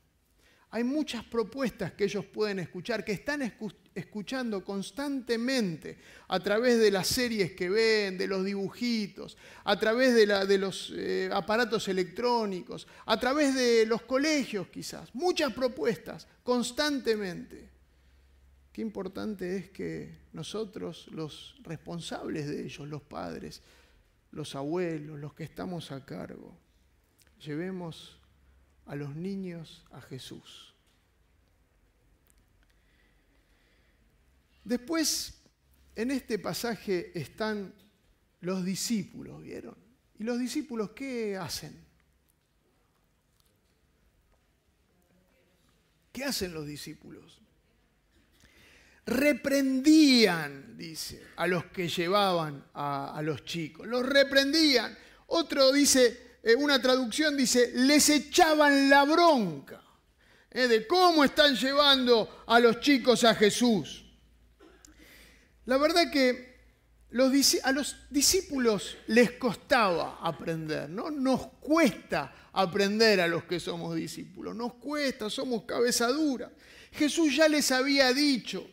Hay 0.71 0.83
muchas 0.83 1.23
propuestas 1.23 1.93
que 1.93 2.03
ellos 2.03 2.25
pueden 2.25 2.59
escuchar, 2.59 3.03
que 3.03 3.13
están 3.13 3.41
escuchando 3.95 4.63
constantemente 4.63 5.97
a 6.27 6.39
través 6.39 6.77
de 6.77 6.91
las 6.91 7.07
series 7.07 7.53
que 7.53 7.69
ven, 7.69 8.19
de 8.19 8.27
los 8.27 8.45
dibujitos, 8.45 9.35
a 9.63 9.79
través 9.79 10.13
de, 10.13 10.57
los 10.59 10.93
eh, 10.95 11.29
aparatos 11.33 11.87
electrónicos, 11.87 12.87
a 13.07 13.19
través 13.19 13.55
de 13.55 13.87
los 13.87 14.03
colegios 14.03 14.67
quizás. 14.67 15.15
Muchas 15.15 15.53
propuestas 15.53 16.27
constantemente. 16.43 17.67
Qué 18.71 18.81
importante 18.81 19.55
es 19.55 19.69
que 19.69 20.19
nosotros, 20.33 21.07
los 21.11 21.55
responsables 21.63 22.47
de 22.47 22.65
ellos, 22.65 22.87
los 22.87 23.01
padres, 23.01 23.63
los 24.31 24.55
abuelos, 24.55 25.19
los 25.19 25.33
que 25.33 25.43
estamos 25.43 25.91
a 25.91 26.05
cargo, 26.05 26.57
llevemos 27.39 28.19
a 28.85 28.95
los 28.95 29.15
niños 29.15 29.85
a 29.91 30.01
Jesús. 30.01 30.73
Después, 34.63 35.41
en 35.95 36.11
este 36.11 36.37
pasaje 36.37 37.17
están 37.19 37.73
los 38.41 38.63
discípulos, 38.63 39.41
¿vieron? 39.41 39.75
¿Y 40.19 40.23
los 40.23 40.37
discípulos 40.39 40.91
qué 40.91 41.37
hacen? 41.37 41.75
¿Qué 46.11 46.23
hacen 46.23 46.53
los 46.53 46.65
discípulos? 46.65 47.41
Reprendían, 49.09 50.77
dice, 50.77 51.23
a 51.37 51.47
los 51.47 51.65
que 51.65 51.87
llevaban 51.87 52.63
a, 52.73 53.19
los 53.23 53.43
chicos. 53.43 53.87
Los 53.87 54.05
reprendían. 54.05 54.95
Otro 55.27 55.71
dice, 55.71 56.37
eh, 56.43 56.55
una 56.55 56.81
traducción 56.81 57.35
dice, 57.35 57.71
les 57.73 58.09
echaban 58.09 58.89
la 58.89 59.03
bronca 59.05 59.81
eh, 60.51 60.67
de 60.67 60.85
cómo 60.87 61.23
están 61.23 61.55
llevando 61.55 62.43
a 62.47 62.59
los 62.59 62.79
chicos 62.79 63.23
a 63.23 63.33
Jesús. 63.33 64.05
La 65.65 65.77
verdad 65.77 66.11
que 66.11 66.49
a 67.63 67.71
los 67.71 67.95
discípulos 68.11 68.97
les 69.07 69.31
costaba 69.31 70.19
aprender, 70.21 70.89
¿no? 70.89 71.09
Nos 71.09 71.47
cuesta 71.59 72.49
aprender 72.53 73.21
a 73.21 73.27
los 73.27 73.45
que 73.45 73.59
somos 73.59 73.95
discípulos, 73.95 74.55
nos 74.55 74.75
cuesta, 74.75 75.29
somos 75.29 75.63
cabeza 75.63 76.07
dura. 76.07 76.51
Jesús 76.91 77.35
ya 77.35 77.47
les 77.47 77.71
había 77.71 78.13
dicho 78.13 78.67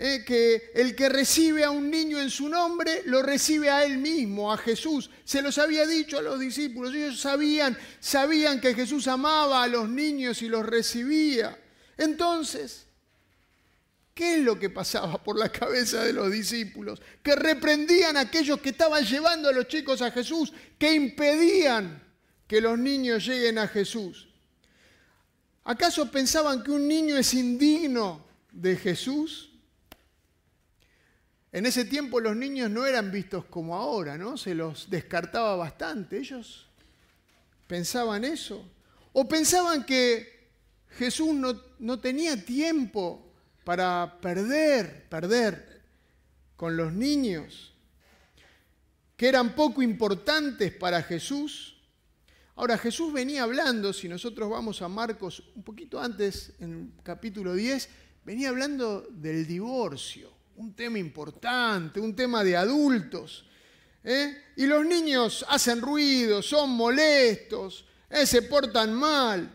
¿eh? 0.00 0.24
que 0.24 0.72
el 0.74 0.96
que 0.96 1.08
recibe 1.08 1.62
a 1.62 1.70
un 1.70 1.90
niño 1.90 2.18
en 2.18 2.30
su 2.30 2.48
nombre, 2.48 3.02
lo 3.04 3.22
recibe 3.22 3.68
a 3.68 3.84
él 3.84 3.98
mismo, 3.98 4.52
a 4.52 4.56
Jesús. 4.56 5.10
Se 5.24 5.42
los 5.42 5.58
había 5.58 5.86
dicho 5.86 6.18
a 6.18 6.22
los 6.22 6.40
discípulos, 6.40 6.94
ellos 6.94 7.20
sabían, 7.20 7.76
sabían 8.00 8.60
que 8.60 8.74
Jesús 8.74 9.06
amaba 9.06 9.62
a 9.62 9.68
los 9.68 9.88
niños 9.88 10.40
y 10.40 10.48
los 10.48 10.64
recibía. 10.64 11.56
Entonces, 11.98 12.86
¿qué 14.14 14.36
es 14.36 14.40
lo 14.40 14.58
que 14.58 14.70
pasaba 14.70 15.22
por 15.22 15.38
la 15.38 15.52
cabeza 15.52 16.02
de 16.02 16.14
los 16.14 16.32
discípulos? 16.32 17.00
Que 17.22 17.36
reprendían 17.36 18.16
a 18.16 18.20
aquellos 18.20 18.60
que 18.60 18.70
estaban 18.70 19.04
llevando 19.04 19.50
a 19.50 19.52
los 19.52 19.68
chicos 19.68 20.00
a 20.00 20.10
Jesús, 20.10 20.52
que 20.78 20.94
impedían 20.94 22.02
que 22.48 22.62
los 22.62 22.78
niños 22.78 23.26
lleguen 23.26 23.58
a 23.58 23.68
Jesús. 23.68 24.28
¿Acaso 25.62 26.10
pensaban 26.10 26.64
que 26.64 26.70
un 26.70 26.88
niño 26.88 27.18
es 27.18 27.34
indigno 27.34 28.24
de 28.50 28.76
Jesús? 28.76 29.49
En 31.52 31.66
ese 31.66 31.84
tiempo 31.84 32.20
los 32.20 32.36
niños 32.36 32.70
no 32.70 32.86
eran 32.86 33.10
vistos 33.10 33.44
como 33.46 33.74
ahora, 33.74 34.16
¿no? 34.16 34.36
Se 34.36 34.54
los 34.54 34.88
descartaba 34.88 35.56
bastante. 35.56 36.18
Ellos 36.18 36.68
pensaban 37.66 38.24
eso. 38.24 38.64
O 39.12 39.28
pensaban 39.28 39.84
que 39.84 40.48
Jesús 40.90 41.34
no, 41.34 41.60
no 41.80 41.98
tenía 41.98 42.44
tiempo 42.44 43.32
para 43.64 44.18
perder, 44.20 45.08
perder 45.08 45.80
con 46.54 46.76
los 46.76 46.92
niños, 46.92 47.72
que 49.16 49.28
eran 49.28 49.54
poco 49.56 49.82
importantes 49.82 50.72
para 50.72 51.02
Jesús. 51.02 51.76
Ahora 52.54 52.78
Jesús 52.78 53.12
venía 53.12 53.42
hablando, 53.42 53.92
si 53.92 54.08
nosotros 54.08 54.48
vamos 54.48 54.82
a 54.82 54.88
Marcos 54.88 55.42
un 55.56 55.64
poquito 55.64 56.00
antes, 56.00 56.52
en 56.60 56.92
capítulo 57.02 57.54
10, 57.54 57.88
venía 58.24 58.50
hablando 58.50 59.06
del 59.10 59.46
divorcio 59.46 60.29
un 60.60 60.74
tema 60.74 60.98
importante, 60.98 61.98
un 62.00 62.14
tema 62.14 62.44
de 62.44 62.54
adultos. 62.54 63.46
¿eh? 64.04 64.36
Y 64.56 64.66
los 64.66 64.84
niños 64.84 65.44
hacen 65.48 65.80
ruido, 65.80 66.42
son 66.42 66.70
molestos, 66.70 67.86
¿eh? 68.10 68.26
se 68.26 68.42
portan 68.42 68.92
mal. 68.92 69.50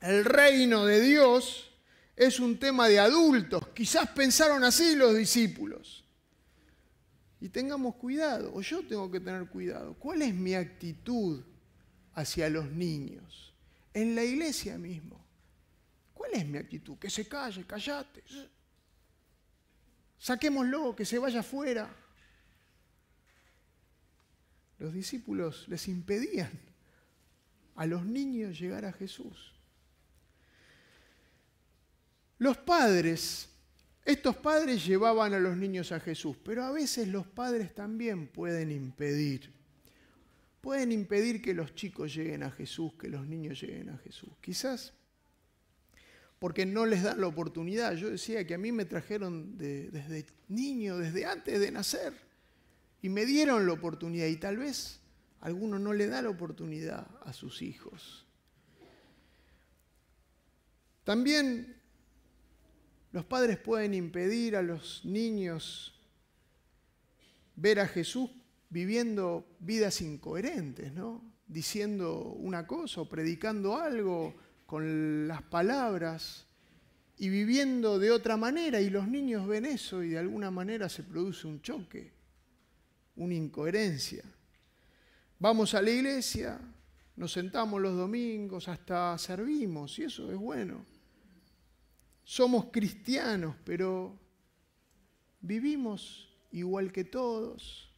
El 0.00 0.24
reino 0.24 0.84
de 0.86 1.00
Dios 1.00 1.70
es 2.14 2.38
un 2.38 2.58
tema 2.58 2.86
de 2.86 3.00
adultos. 3.00 3.68
Quizás 3.74 4.08
pensaron 4.10 4.62
así 4.62 4.94
los 4.94 5.16
discípulos. 5.16 6.04
Y 7.40 7.48
tengamos 7.48 7.96
cuidado, 7.96 8.52
o 8.54 8.60
yo 8.60 8.86
tengo 8.86 9.10
que 9.10 9.18
tener 9.18 9.48
cuidado. 9.48 9.94
¿Cuál 9.94 10.22
es 10.22 10.32
mi 10.32 10.54
actitud 10.54 11.42
hacia 12.14 12.48
los 12.48 12.70
niños? 12.70 13.52
En 13.92 14.14
la 14.14 14.22
iglesia 14.22 14.78
mismo. 14.78 15.20
¿Cuál 16.14 16.34
es 16.34 16.46
mi 16.46 16.58
actitud? 16.58 16.96
Que 16.98 17.10
se 17.10 17.26
calle, 17.26 17.64
callate 17.66 18.22
saquémoslo, 20.22 20.94
que 20.94 21.04
se 21.04 21.18
vaya 21.18 21.40
afuera. 21.40 21.90
Los 24.78 24.94
discípulos 24.94 25.66
les 25.66 25.88
impedían 25.88 26.50
a 27.74 27.86
los 27.86 28.04
niños 28.04 28.58
llegar 28.58 28.84
a 28.84 28.92
Jesús. 28.92 29.52
Los 32.38 32.56
padres, 32.56 33.48
estos 34.04 34.36
padres 34.36 34.86
llevaban 34.86 35.34
a 35.34 35.40
los 35.40 35.56
niños 35.56 35.90
a 35.90 35.98
Jesús, 35.98 36.36
pero 36.44 36.62
a 36.62 36.70
veces 36.70 37.08
los 37.08 37.26
padres 37.26 37.74
también 37.74 38.28
pueden 38.28 38.70
impedir. 38.70 39.52
Pueden 40.60 40.92
impedir 40.92 41.42
que 41.42 41.52
los 41.52 41.74
chicos 41.74 42.14
lleguen 42.14 42.44
a 42.44 42.50
Jesús, 42.52 42.92
que 42.94 43.08
los 43.08 43.26
niños 43.26 43.60
lleguen 43.60 43.90
a 43.90 43.98
Jesús. 43.98 44.30
Quizás 44.40 44.92
porque 46.42 46.66
no 46.66 46.86
les 46.86 47.04
dan 47.04 47.20
la 47.20 47.28
oportunidad. 47.28 47.94
Yo 47.94 48.10
decía 48.10 48.44
que 48.44 48.54
a 48.54 48.58
mí 48.58 48.72
me 48.72 48.84
trajeron 48.84 49.56
desde 49.56 50.26
niño, 50.48 50.98
desde 50.98 51.24
antes 51.24 51.60
de 51.60 51.70
nacer, 51.70 52.14
y 53.00 53.10
me 53.10 53.24
dieron 53.24 53.64
la 53.64 53.74
oportunidad, 53.74 54.26
y 54.26 54.34
tal 54.38 54.56
vez 54.56 54.98
alguno 55.40 55.78
no 55.78 55.92
le 55.92 56.08
da 56.08 56.20
la 56.20 56.30
oportunidad 56.30 57.06
a 57.22 57.32
sus 57.32 57.62
hijos. 57.62 58.26
También 61.04 61.76
los 63.12 63.24
padres 63.24 63.56
pueden 63.58 63.94
impedir 63.94 64.56
a 64.56 64.62
los 64.62 65.04
niños 65.04 65.94
ver 67.54 67.78
a 67.78 67.86
Jesús 67.86 68.28
viviendo 68.68 69.46
vidas 69.60 70.00
incoherentes, 70.00 70.92
¿no? 70.92 71.22
Diciendo 71.46 72.32
una 72.32 72.66
cosa 72.66 73.02
o 73.02 73.08
predicando 73.08 73.76
algo 73.76 74.41
con 74.72 75.28
las 75.28 75.42
palabras 75.42 76.46
y 77.18 77.28
viviendo 77.28 77.98
de 77.98 78.10
otra 78.10 78.38
manera 78.38 78.80
y 78.80 78.88
los 78.88 79.06
niños 79.06 79.46
ven 79.46 79.66
eso 79.66 80.02
y 80.02 80.08
de 80.08 80.18
alguna 80.18 80.50
manera 80.50 80.88
se 80.88 81.02
produce 81.02 81.46
un 81.46 81.60
choque, 81.60 82.10
una 83.16 83.34
incoherencia. 83.34 84.24
Vamos 85.38 85.74
a 85.74 85.82
la 85.82 85.90
iglesia, 85.90 86.58
nos 87.16 87.32
sentamos 87.32 87.82
los 87.82 87.94
domingos, 87.94 88.66
hasta 88.66 89.18
servimos 89.18 89.98
y 89.98 90.04
eso 90.04 90.32
es 90.32 90.38
bueno. 90.38 90.86
Somos 92.24 92.70
cristianos, 92.72 93.54
pero 93.66 94.18
vivimos 95.42 96.34
igual 96.50 96.92
que 96.92 97.04
todos 97.04 97.91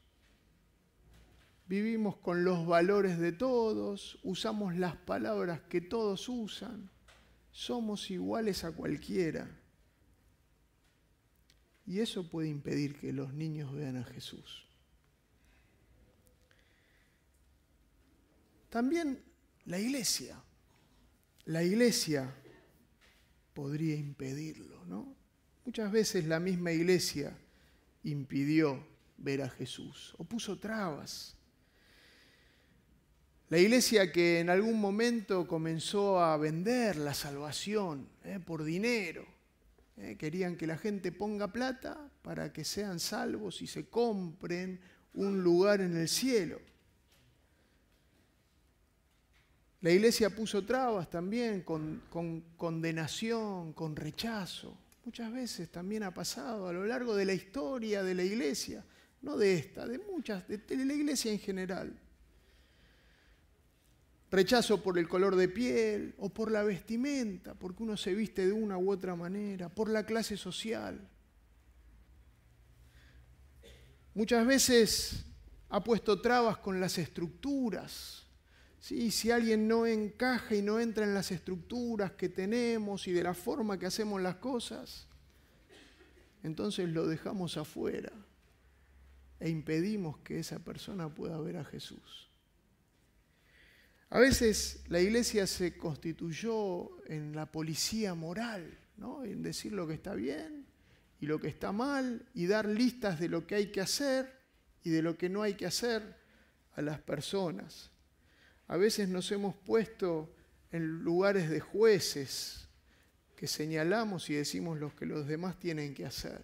vivimos 1.67 2.17
con 2.17 2.45
los 2.45 2.67
valores 2.67 3.19
de 3.19 3.33
todos, 3.33 4.19
usamos 4.23 4.77
las 4.77 4.97
palabras 4.97 5.61
que 5.69 5.81
todos 5.81 6.29
usan, 6.29 6.91
somos 7.51 8.11
iguales 8.11 8.65
a 8.65 8.73
cualquiera. 8.73 9.49
Y 11.87 12.01
eso 12.01 12.29
puede 12.29 12.49
impedir 12.49 12.99
que 12.99 13.13
los 13.13 13.33
niños 13.35 13.73
vean 13.73 13.97
a 13.97 14.05
Jesús. 14.05 14.67
También 18.71 19.23
la 19.67 19.79
iglesia, 19.79 20.43
la 21.45 21.63
iglesia 21.63 22.35
podría 23.53 23.95
impedirlo, 23.95 24.85
¿no? 24.87 25.15
Muchas 25.65 25.93
veces 25.93 26.27
la 26.27 26.41
misma 26.41 26.73
iglesia 26.73 27.37
impidió 28.03 28.85
ver 29.17 29.43
a 29.43 29.49
Jesús 29.49 30.15
o 30.19 30.25
puso 30.25 30.59
trabas 30.59 31.37
la 33.51 33.59
iglesia 33.59 34.11
que 34.11 34.41
en 34.41 34.49
algún 34.49 34.81
momento 34.81 35.47
comenzó 35.47 36.19
a 36.19 36.37
vender 36.39 36.97
la 36.97 37.13
salvación 37.13 38.09
eh, 38.25 38.41
por 38.45 38.65
dinero. 38.65 39.27
Eh, 39.97 40.17
querían 40.19 40.57
que 40.57 40.67
la 40.67 40.79
gente 40.79 41.13
ponga 41.13 41.53
plata 41.53 42.11
para 42.23 42.53
que 42.53 42.65
sean 42.65 42.99
salvos 42.99 43.61
y 43.61 43.67
se 43.67 43.87
compren 43.87 44.81
un 45.13 45.43
lugar 45.43 45.83
en 45.83 45.97
el 45.97 46.09
cielo. 46.09 46.59
La 49.83 49.91
iglesia 49.91 50.31
puso 50.31 50.65
trabas 50.65 51.11
también 51.11 51.61
con, 51.61 52.03
condenación, 52.57 53.75
con 53.75 53.95
rechazo. 53.95 54.75
Muchas 55.05 55.31
veces 55.31 55.71
también 55.71 56.03
ha 56.05 56.15
pasado 56.15 56.67
a 56.67 56.73
lo 56.73 56.87
largo 56.87 57.15
de 57.15 57.27
la 57.27 57.35
historia 57.35 58.03
de 58.03 58.15
la 58.15 58.25
iglesia, 58.25 58.83
no 59.21 59.37
de 59.37 59.55
esta, 59.55 59.87
de 59.87 59.99
muchas, 59.99 60.49
de 60.49 60.77
la 60.87 60.95
iglesia 60.95 61.31
en 61.31 61.39
general 61.39 61.95
rechazo 64.35 64.83
por 64.83 64.99
el 64.99 65.09
color 65.09 65.37
de 65.37 65.49
piel 65.49 66.15
o 66.19 66.29
por 66.29 66.51
la 66.51 66.63
vestimenta, 66.63 67.55
porque 67.55 67.83
uno 67.83 67.97
se 67.97 68.15
viste 68.15 68.47
de 68.47 68.53
una 68.53 68.77
u 68.77 68.91
otra 68.91 69.15
manera, 69.15 69.69
por 69.69 69.89
la 69.89 70.05
clase 70.05 70.37
social. 70.37 71.09
Muchas 74.15 74.47
veces 74.47 75.25
ha 75.69 75.83
puesto 75.83 76.21
trabas 76.21 76.59
con 76.59 76.81
las 76.81 76.99
estructuras. 76.99 78.27
¿sí? 78.81 79.11
Si 79.11 79.31
alguien 79.31 79.67
no 79.67 79.87
encaja 79.87 80.55
y 80.55 80.63
no 80.63 80.79
entra 80.79 81.05
en 81.05 81.15
las 81.15 81.33
estructuras 81.33 82.13
que 82.13 82.29
tenemos 82.29 83.09
y 83.09 83.13
de 83.13 83.23
la 83.23 83.35
forma 83.35 83.79
que 83.79 83.87
hacemos 83.87 84.23
las 84.23 84.37
cosas, 84.37 85.09
entonces 86.43 86.89
lo 86.89 87.07
dejamos 87.07 87.57
afuera 87.57 88.13
e 89.41 89.49
impedimos 89.49 90.19
que 90.19 90.39
esa 90.39 90.59
persona 90.59 91.13
pueda 91.13 91.41
ver 91.41 91.57
a 91.57 91.65
Jesús. 91.65 92.24
A 94.11 94.19
veces 94.19 94.85
la 94.89 95.01
iglesia 95.01 95.47
se 95.47 95.77
constituyó 95.77 97.05
en 97.09 97.35
la 97.35 97.51
policía 97.51 98.15
moral, 98.15 98.79
en 99.25 99.43
decir 99.43 99.73
lo 99.73 99.87
que 99.87 99.95
está 99.95 100.15
bien 100.15 100.67
y 101.21 101.27
lo 101.27 101.41
que 101.41 101.49
está 101.49 101.73
mal 101.73 102.25
y 102.35 102.47
dar 102.47 102.67
listas 102.67 103.19
de 103.19 103.29
lo 103.29 103.47
que 103.47 103.57
hay 103.57 103.67
que 103.73 103.81
hacer 103.81 104.33
y 104.83 104.91
de 104.91 105.03
lo 105.03 105.17
que 105.17 105.29
no 105.29 105.43
hay 105.43 105.55
que 105.55 105.67
hacer 105.67 106.17
a 106.77 106.83
las 106.83 107.01
personas. 107.01 107.91
A 108.69 108.77
veces 108.77 109.09
nos 109.09 109.31
hemos 109.33 109.55
puesto 109.55 110.35
en 110.71 111.03
lugares 111.03 111.51
de 111.51 111.61
jueces 111.61 112.69
que 113.37 113.47
señalamos 113.47 114.31
y 114.31 114.35
decimos 114.35 114.79
lo 114.79 114.95
que 114.95 115.07
los 115.07 115.27
demás 115.27 115.59
tienen 115.59 115.95
que 115.95 116.07
hacer. 116.07 116.43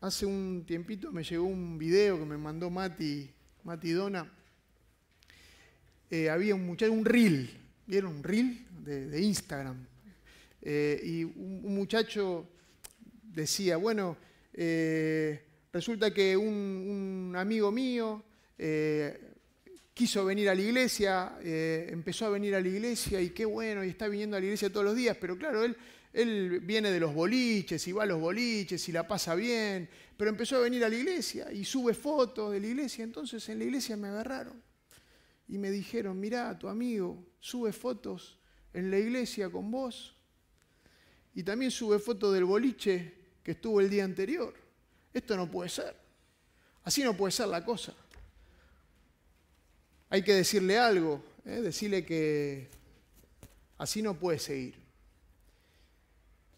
Hace 0.00 0.26
un 0.26 0.64
tiempito 0.66 1.10
me 1.12 1.24
llegó 1.24 1.44
un 1.44 1.78
video 1.78 2.18
que 2.18 2.26
me 2.26 2.36
mandó 2.36 2.70
Mati, 2.70 3.30
Mati 3.64 3.92
eh, 6.10 6.28
había 6.28 6.54
un 6.54 6.66
muchacho, 6.66 6.92
un 6.92 7.04
reel, 7.04 7.50
¿vieron? 7.86 8.16
Un 8.16 8.22
reel 8.22 8.66
de, 8.84 9.20
Instagram. 9.20 9.86
Eh, 10.62 11.00
y 11.02 11.24
un, 11.24 11.74
muchacho 11.74 12.48
decía, 13.22 13.76
bueno, 13.76 14.16
eh, 14.52 15.42
resulta 15.72 16.12
que 16.12 16.36
un, 16.36 17.34
amigo 17.36 17.70
mío 17.72 18.22
quiso 19.92 20.24
venir 20.24 20.48
a 20.48 20.54
la 20.54 20.60
iglesia, 20.60 21.38
empezó 21.42 22.26
a 22.26 22.30
venir 22.30 22.54
a 22.54 22.60
la 22.60 22.68
iglesia 22.68 23.20
y 23.20 23.30
qué 23.30 23.44
bueno, 23.44 23.84
y 23.84 23.88
está 23.88 24.08
viniendo 24.08 24.36
a 24.36 24.40
la 24.40 24.46
iglesia 24.46 24.70
todos 24.70 24.86
los 24.86 24.96
días, 24.96 25.16
pero 25.20 25.36
claro, 25.36 25.64
él, 25.64 25.76
él 26.12 26.60
viene 26.60 26.90
de 26.90 27.00
los 27.00 27.12
boliches 27.12 27.86
y 27.88 27.92
va 27.92 28.04
a 28.04 28.06
los 28.06 28.20
boliches 28.20 28.88
y 28.88 28.92
la 28.92 29.06
pasa 29.06 29.34
bien, 29.34 29.88
pero 30.16 30.30
empezó 30.30 30.56
a 30.56 30.60
venir 30.60 30.84
a 30.84 30.88
la 30.88 30.94
iglesia 30.94 31.52
y 31.52 31.64
sube 31.64 31.94
fotos 31.94 32.52
de 32.52 32.60
la 32.60 32.66
iglesia, 32.68 33.02
entonces 33.02 33.48
en 33.48 33.58
la 33.58 33.64
iglesia 33.64 33.96
me 33.96 34.08
agarraron 34.08 34.62
y 35.48 35.58
me 35.58 35.70
dijeron, 35.70 36.18
mirá, 36.18 36.58
tu 36.58 36.68
amigo 36.68 37.24
sube 37.40 37.72
fotos 37.72 38.38
en 38.72 38.90
la 38.90 38.98
iglesia 38.98 39.50
con 39.50 39.70
vos 39.70 40.16
y 41.34 41.42
también 41.42 41.70
sube 41.70 41.98
fotos 41.98 42.32
del 42.32 42.44
boliche 42.44 43.14
que 43.42 43.52
estuvo 43.52 43.80
el 43.80 43.90
día 43.90 44.04
anterior. 44.04 44.54
Esto 45.12 45.36
no 45.36 45.50
puede 45.50 45.68
ser. 45.68 45.94
Así 46.82 47.02
no 47.02 47.16
puede 47.16 47.32
ser 47.32 47.48
la 47.48 47.64
cosa 47.64 47.94
hay 50.14 50.22
que 50.22 50.34
decirle 50.34 50.78
algo, 50.78 51.24
¿eh? 51.44 51.60
decirle 51.60 52.04
que 52.04 52.68
así 53.78 54.00
no 54.00 54.14
puede 54.14 54.38
seguir. 54.38 54.76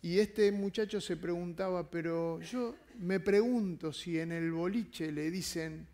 Y 0.02 0.18
este 0.18 0.52
muchacho 0.52 1.00
se 1.00 1.16
preguntaba, 1.16 1.90
pero 1.90 2.38
yo 2.42 2.76
me 2.98 3.18
pregunto 3.18 3.94
si 3.94 4.20
en 4.20 4.32
el 4.32 4.52
boliche 4.52 5.10
le 5.10 5.30
dicen, 5.30 5.86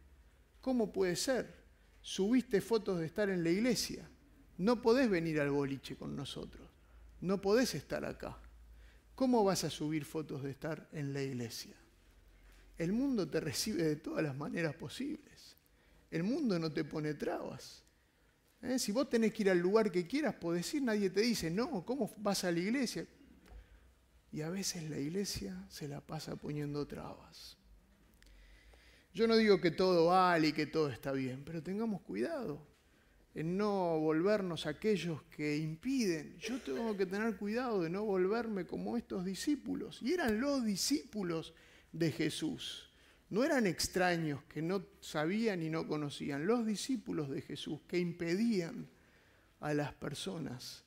¿cómo 0.60 0.92
puede 0.92 1.14
ser? 1.14 1.61
Subiste 2.02 2.60
fotos 2.60 2.98
de 2.98 3.06
estar 3.06 3.30
en 3.30 3.44
la 3.44 3.50
iglesia, 3.50 4.08
no 4.58 4.82
podés 4.82 5.08
venir 5.08 5.40
al 5.40 5.50
boliche 5.50 5.96
con 5.96 6.14
nosotros, 6.16 6.68
no 7.20 7.40
podés 7.40 7.74
estar 7.74 8.04
acá. 8.04 8.36
¿Cómo 9.14 9.44
vas 9.44 9.62
a 9.64 9.70
subir 9.70 10.04
fotos 10.04 10.42
de 10.42 10.50
estar 10.50 10.88
en 10.92 11.12
la 11.12 11.22
iglesia? 11.22 11.76
El 12.76 12.92
mundo 12.92 13.28
te 13.28 13.38
recibe 13.38 13.84
de 13.84 13.96
todas 13.96 14.24
las 14.24 14.36
maneras 14.36 14.74
posibles. 14.74 15.56
El 16.10 16.24
mundo 16.24 16.58
no 16.58 16.72
te 16.72 16.84
pone 16.84 17.14
trabas. 17.14 17.84
¿Eh? 18.62 18.78
Si 18.78 18.90
vos 18.90 19.08
tenés 19.08 19.32
que 19.32 19.42
ir 19.42 19.50
al 19.50 19.58
lugar 19.58 19.92
que 19.92 20.06
quieras, 20.06 20.34
podés 20.34 20.74
ir, 20.74 20.82
nadie 20.82 21.10
te 21.10 21.20
dice, 21.20 21.50
no, 21.50 21.84
¿cómo 21.84 22.12
vas 22.18 22.42
a 22.44 22.50
la 22.50 22.58
iglesia? 22.58 23.06
Y 24.32 24.40
a 24.40 24.50
veces 24.50 24.88
la 24.90 24.98
iglesia 24.98 25.64
se 25.68 25.86
la 25.86 26.00
pasa 26.00 26.36
poniendo 26.36 26.86
trabas. 26.86 27.56
Yo 29.14 29.26
no 29.26 29.36
digo 29.36 29.60
que 29.60 29.70
todo 29.70 30.06
vale 30.06 30.48
y 30.48 30.52
que 30.52 30.66
todo 30.66 30.88
está 30.88 31.12
bien, 31.12 31.42
pero 31.44 31.62
tengamos 31.62 32.00
cuidado 32.02 32.66
en 33.34 33.56
no 33.56 33.98
volvernos 33.98 34.66
aquellos 34.66 35.22
que 35.24 35.56
impiden. 35.56 36.36
Yo 36.38 36.60
tengo 36.60 36.96
que 36.96 37.06
tener 37.06 37.36
cuidado 37.36 37.82
de 37.82 37.90
no 37.90 38.04
volverme 38.04 38.66
como 38.66 38.96
estos 38.96 39.24
discípulos. 39.24 40.00
Y 40.02 40.12
eran 40.12 40.40
los 40.40 40.64
discípulos 40.64 41.54
de 41.92 42.10
Jesús. 42.10 42.90
No 43.30 43.44
eran 43.44 43.66
extraños 43.66 44.42
que 44.44 44.60
no 44.60 44.84
sabían 45.00 45.62
y 45.62 45.70
no 45.70 45.86
conocían, 45.86 46.46
los 46.46 46.66
discípulos 46.66 47.30
de 47.30 47.40
Jesús 47.40 47.80
que 47.88 47.98
impedían 47.98 48.88
a 49.60 49.72
las 49.72 49.94
personas 49.94 50.84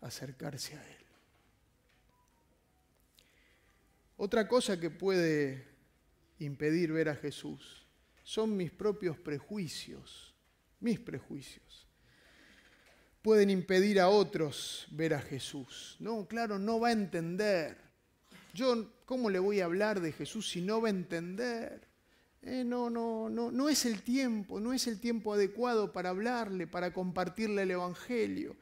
acercarse 0.00 0.76
a 0.76 0.82
Él. 0.82 0.96
Otra 4.16 4.46
cosa 4.46 4.78
que 4.78 4.90
puede 4.90 5.69
impedir 6.40 6.92
ver 6.92 7.08
a 7.08 7.14
Jesús 7.14 7.86
son 8.24 8.56
mis 8.56 8.70
propios 8.70 9.16
prejuicios, 9.18 10.34
mis 10.80 10.98
prejuicios. 10.98 11.86
Pueden 13.22 13.50
impedir 13.50 14.00
a 14.00 14.08
otros 14.08 14.86
ver 14.90 15.14
a 15.14 15.20
Jesús. 15.20 15.96
No, 16.00 16.26
claro, 16.26 16.58
no 16.58 16.80
va 16.80 16.88
a 16.88 16.92
entender 16.92 17.90
yo, 18.52 18.86
¿cómo 19.04 19.30
le 19.30 19.38
voy 19.38 19.60
a 19.60 19.66
hablar 19.66 20.00
de 20.00 20.12
Jesús 20.12 20.48
si 20.48 20.60
no 20.60 20.80
va 20.80 20.88
a 20.88 20.90
entender? 20.90 21.80
Eh, 22.42 22.64
no, 22.64 22.90
no, 22.90 23.28
no, 23.28 23.50
no 23.50 23.68
es 23.68 23.84
el 23.84 24.02
tiempo, 24.02 24.58
no 24.60 24.72
es 24.72 24.86
el 24.86 24.98
tiempo 24.98 25.34
adecuado 25.34 25.92
para 25.92 26.10
hablarle, 26.10 26.66
para 26.66 26.92
compartirle 26.92 27.62
el 27.62 27.70
Evangelio. 27.70 28.56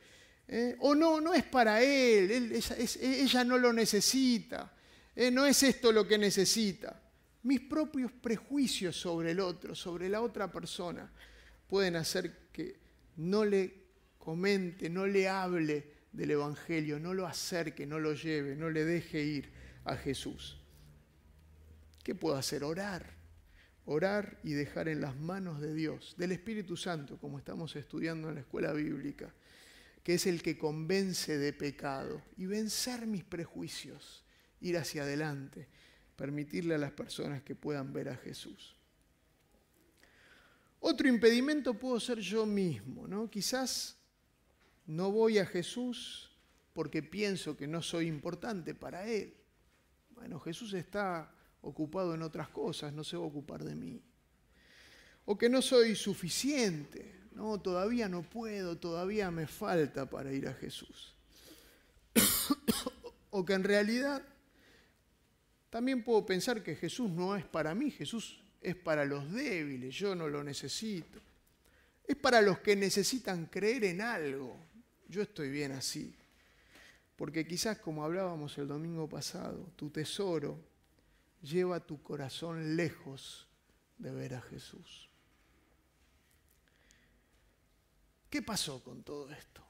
Eh, 0.47 0.77
o 0.81 0.95
no, 0.95 1.21
no 1.21 1.35
es 1.35 1.45
para 1.45 1.83
él, 1.83 2.53
ella, 3.01 3.45
no 3.45 3.59
lo 3.59 3.73
necesita, 3.73 4.73
eh, 5.15 5.31
no 5.31 5.47
es 5.47 5.63
esto 5.63 5.93
lo 5.93 6.07
que 6.07 6.19
necesita. 6.19 7.01
Mis 7.43 7.61
propios 7.61 8.13
prejuicios 8.13 8.97
sobre 8.97 9.31
el 9.31 9.41
otro, 9.41 9.75
sobre 9.75 10.09
la 10.09 10.21
otra 10.21 10.51
persona, 10.51 11.11
pueden 11.69 11.97
hacer 11.97 12.49
que 12.53 12.77
no 13.17 13.45
le 13.45 13.75
comente, 14.19 14.91
no 14.91 15.07
le 15.07 15.29
hable 15.29 15.99
del 16.13 16.33
Evangelio, 16.33 16.99
no 16.99 17.15
lo 17.15 17.27
acerque, 17.27 17.87
no 17.87 17.99
lo 17.99 18.15
lleve, 18.15 18.57
no 18.57 18.71
le 18.71 18.85
deje 18.85 19.23
ir 19.23 19.51
a 19.85 19.97
Jesús. 19.97 20.59
¿Qué 22.03 22.15
puedo 22.15 22.37
hacer? 22.37 22.65
Orar. 22.65 23.17
Orar 23.85 24.39
y 24.43 24.53
dejar 24.53 24.89
en 24.89 25.01
las 25.01 25.17
manos 25.17 25.61
de 25.61 25.73
Dios, 25.73 26.15
del 26.19 26.33
Espíritu 26.33 26.77
Santo, 26.77 27.19
como 27.19 27.39
estamos 27.39 27.75
estudiando 27.77 28.29
en 28.29 28.35
la 28.35 28.41
escuela 28.41 28.73
bíblica, 28.73 29.33
que 30.03 30.15
es 30.15 30.27
el 30.27 30.43
que 30.43 30.59
convence 30.59 31.39
de 31.39 31.53
pecado, 31.55 32.23
y 32.37 32.47
vencer 32.47 33.07
mis 33.07 33.25
prejuicios, 33.25 34.25
ir 34.61 34.77
hacia 34.77 35.03
adelante, 35.03 35.69
permitirle 36.19 36.75
a 36.75 36.79
las 36.79 36.91
personas 36.91 37.43
que 37.45 37.55
puedan 37.55 37.93
ver 37.93 38.09
a 38.09 38.17
Jesús. 38.17 38.75
Otro 40.81 41.09
impedimento 41.09 41.75
puedo 41.75 42.01
ser 42.01 42.19
yo 42.19 42.45
mismo, 42.45 43.07
¿no? 43.07 43.31
Quizás 43.31 43.97
no 44.87 45.13
voy 45.13 45.39
a 45.39 45.47
Jesús 45.47 46.37
porque 46.73 47.05
pienso 47.05 47.57
que 47.57 47.69
no 47.69 47.83
soy 47.83 48.09
importante 48.09 48.75
para 48.75 49.07
Él. 49.07 49.33
Bueno, 50.11 50.41
Jesús 50.41 50.75
está 50.75 51.33
ocupado 51.63 52.15
en 52.15 52.23
otras 52.23 52.49
cosas, 52.49 52.93
no 52.93 53.05
se 53.05 53.17
va 53.17 53.23
a 53.23 53.29
ocupar 53.29 53.63
de 53.63 53.77
mí. 53.77 54.03
O 55.25 55.39
que 55.39 55.49
no 55.49 55.63
soy 55.63 55.95
suficiente, 55.95 57.29
no, 57.33 57.61
todavía 57.61 58.09
no 58.09 58.23
puedo, 58.23 58.77
todavía 58.77 59.31
me 59.31 59.47
falta 59.47 60.11
para 60.11 60.33
ir 60.33 60.49
a 60.49 60.55
Jesús. 60.55 61.15
o 63.31 63.45
que 63.45 63.53
en 63.53 63.63
realidad 63.63 64.21
también 65.71 66.03
puedo 66.03 66.25
pensar 66.25 66.63
que 66.63 66.77
Jesús 66.77 67.11
no 67.11 67.37
es 67.37 67.45
para 67.45 67.75
mí, 67.75 67.91
Jesús 67.91 68.41
es 68.61 68.75
para 68.75 69.05
los 69.05 69.31
débiles, 69.33 69.95
yo 69.95 70.15
no 70.15 70.29
lo 70.29 70.43
necesito. 70.43 71.21
Es 72.07 72.17
para 72.17 72.41
los 72.41 72.61
que 72.61 72.75
necesitan 72.75 73.47
creer 73.47 73.85
en 73.85 74.01
algo. 74.01 74.57
Yo 75.09 75.23
estoy 75.23 75.51
bien 75.51 75.73
así. 75.73 76.15
Porque 77.17 77.47
quizás, 77.47 77.79
como 77.79 78.05
hablábamos 78.05 78.57
el 78.59 78.67
domingo 78.67 79.09
pasado, 79.09 79.73
tu 79.77 79.91
tesoro 79.91 80.59
lleva 81.43 81.81
tu 81.81 82.03
corazón 82.03 82.77
lejos 82.77 83.47
de 83.99 84.11
ver 84.11 84.35
a 84.35 84.41
Jesús. 84.41 85.09
¿Qué 88.31 88.43
pasó 88.43 88.83
con 88.83 89.03
todo 89.03 89.31
esto? 89.31 89.63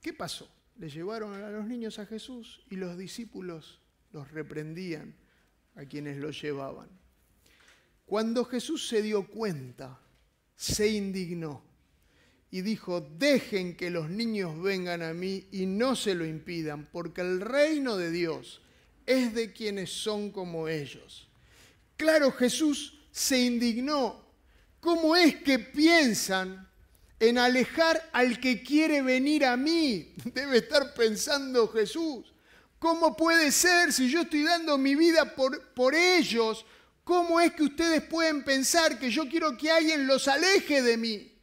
¿Qué 0.00 0.12
pasó? 0.12 0.48
Le 0.78 0.88
llevaron 0.88 1.34
a 1.34 1.50
los 1.50 1.66
niños 1.66 1.98
a 1.98 2.06
Jesús 2.06 2.62
y 2.70 2.76
los 2.76 2.96
discípulos 2.96 3.80
los 4.12 4.30
reprendían 4.30 5.14
a 5.74 5.84
quienes 5.84 6.16
los 6.16 6.40
llevaban. 6.40 6.88
Cuando 8.04 8.44
Jesús 8.44 8.88
se 8.88 9.02
dio 9.02 9.26
cuenta, 9.26 10.00
se 10.56 10.88
indignó 10.88 11.62
y 12.50 12.62
dijo, 12.62 13.00
dejen 13.00 13.76
que 13.76 13.90
los 13.90 14.08
niños 14.08 14.60
vengan 14.62 15.02
a 15.02 15.12
mí 15.12 15.46
y 15.52 15.66
no 15.66 15.94
se 15.94 16.14
lo 16.14 16.24
impidan, 16.24 16.88
porque 16.90 17.20
el 17.20 17.40
reino 17.40 17.96
de 17.96 18.10
Dios 18.10 18.62
es 19.06 19.34
de 19.34 19.52
quienes 19.52 19.90
son 19.90 20.30
como 20.30 20.68
ellos. 20.68 21.28
Claro, 21.96 22.32
Jesús 22.32 22.98
se 23.10 23.40
indignó. 23.40 24.24
¿Cómo 24.80 25.16
es 25.16 25.36
que 25.36 25.58
piensan 25.58 26.68
en 27.20 27.36
alejar 27.36 28.08
al 28.12 28.40
que 28.40 28.62
quiere 28.62 29.02
venir 29.02 29.44
a 29.44 29.56
mí? 29.56 30.14
Debe 30.34 30.58
estar 30.58 30.94
pensando 30.94 31.68
Jesús. 31.68 32.32
¿Cómo 32.78 33.16
puede 33.16 33.50
ser 33.52 33.92
si 33.92 34.08
yo 34.08 34.22
estoy 34.22 34.44
dando 34.44 34.78
mi 34.78 34.94
vida 34.94 35.34
por, 35.34 35.72
por 35.74 35.94
ellos? 35.94 36.64
¿Cómo 37.04 37.40
es 37.40 37.52
que 37.54 37.64
ustedes 37.64 38.02
pueden 38.02 38.44
pensar 38.44 38.98
que 38.98 39.10
yo 39.10 39.28
quiero 39.28 39.56
que 39.56 39.70
alguien 39.70 40.06
los 40.06 40.28
aleje 40.28 40.82
de 40.82 40.96
mí? 40.96 41.38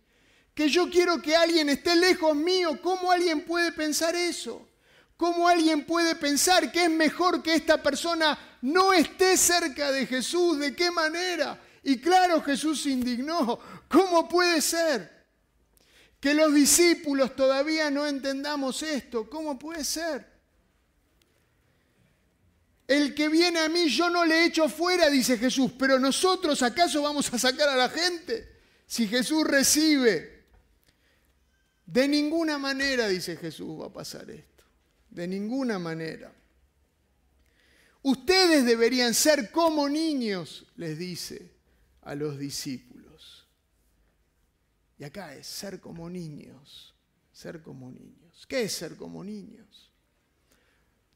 que 0.56 0.70
yo 0.70 0.90
quiero 0.90 1.22
que 1.22 1.36
alguien 1.36 1.70
esté 1.70 1.96
lejos 1.98 2.34
mío. 2.34 2.80
¿Cómo 2.82 3.12
alguien 3.12 3.44
puede 3.44 3.74
pensar 3.74 4.16
eso? 4.16 4.66
¿Cómo 5.18 5.48
alguien 5.48 5.86
puede 5.86 6.16
pensar 6.16 6.72
que 6.72 6.86
es 6.86 6.90
mejor 6.90 7.44
que 7.44 7.54
esta 7.54 7.82
persona 7.84 8.38
no 8.62 8.94
esté 8.94 9.36
cerca 9.36 9.92
de 9.92 10.08
Jesús? 10.08 10.58
¿De 10.58 10.74
qué 10.74 10.90
manera? 10.90 11.62
Y 11.84 12.00
claro, 12.00 12.42
Jesús 12.42 12.84
se 12.84 12.90
indignó. 12.90 13.60
¿Cómo 13.90 14.30
puede 14.30 14.62
ser? 14.62 15.26
Que 16.22 16.34
los 16.34 16.54
discípulos 16.54 17.36
todavía 17.36 17.92
no 17.92 18.08
entendamos 18.08 18.82
esto. 18.82 19.30
¿Cómo 19.30 19.60
puede 19.60 19.84
ser? 19.84 20.35
El 22.88 23.16
que 23.16 23.30
viene 23.30 23.60
a 23.60 23.70
mí 23.70 23.90
yo 23.90 24.10
no 24.10 24.26
le 24.26 24.46
echo 24.46 24.70
fuera, 24.70 25.10
dice 25.10 25.38
Jesús, 25.38 25.72
pero 25.78 26.00
nosotros 26.00 26.62
acaso 26.62 27.02
vamos 27.02 27.34
a 27.34 27.40
sacar 27.40 27.70
a 27.70 27.76
la 27.76 27.90
gente. 27.90 28.56
Si 28.86 29.08
Jesús 29.08 29.44
recibe 29.44 30.46
de 31.86 32.08
ninguna 32.08 32.58
manera, 32.58 33.08
dice 33.08 33.38
Jesús, 33.38 33.82
va 33.82 33.88
a 33.88 33.94
pasar 33.94 34.30
esto. 34.30 34.64
De 35.10 35.28
ninguna 35.28 35.80
manera. 35.80 36.32
Ustedes 38.04 38.66
deberían 38.66 39.16
ser 39.16 39.50
como 39.50 39.90
niños, 39.90 40.68
les 40.76 40.98
dice 40.98 41.52
a 42.04 42.14
los 42.14 42.38
discípulos. 42.38 43.48
Y 45.00 45.04
acá 45.04 45.34
es 45.36 45.48
ser 45.48 45.80
como 45.80 46.08
niños, 46.10 46.94
ser 47.32 47.64
como 47.64 47.92
niños. 47.92 48.46
¿Qué 48.48 48.64
es 48.64 48.74
ser 48.74 48.96
como 48.96 49.24
niños? 49.24 49.92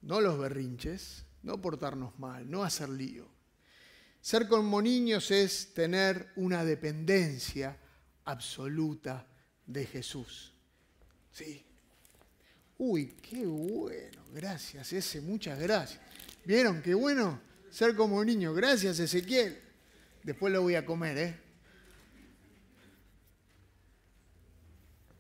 No 0.01 0.19
los 0.19 0.39
berrinches, 0.39 1.25
no 1.43 1.59
portarnos 1.61 2.17
mal, 2.19 2.49
no 2.49 2.63
hacer 2.63 2.89
lío. 2.89 3.27
Ser 4.21 4.47
como 4.47 4.81
niños 4.81 5.31
es 5.31 5.73
tener 5.73 6.31
una 6.35 6.65
dependencia 6.65 7.77
absoluta 8.25 9.25
de 9.65 9.85
Jesús. 9.85 10.53
Sí. 11.31 11.65
Uy, 12.77 13.17
qué 13.21 13.45
bueno, 13.45 14.23
gracias, 14.33 14.93
ese, 14.93 15.21
muchas 15.21 15.59
gracias. 15.59 15.99
¿Vieron 16.45 16.81
qué 16.81 16.93
bueno 16.93 17.41
ser 17.69 17.95
como 17.95 18.23
niño? 18.23 18.53
Gracias, 18.53 18.99
Ezequiel. 18.99 19.59
Después 20.23 20.51
lo 20.51 20.61
voy 20.61 20.75
a 20.75 20.85
comer, 20.85 21.17
¿eh? 21.17 21.39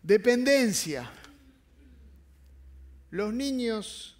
Dependencia. 0.01 1.11
Los 3.11 3.33
niños 3.33 4.18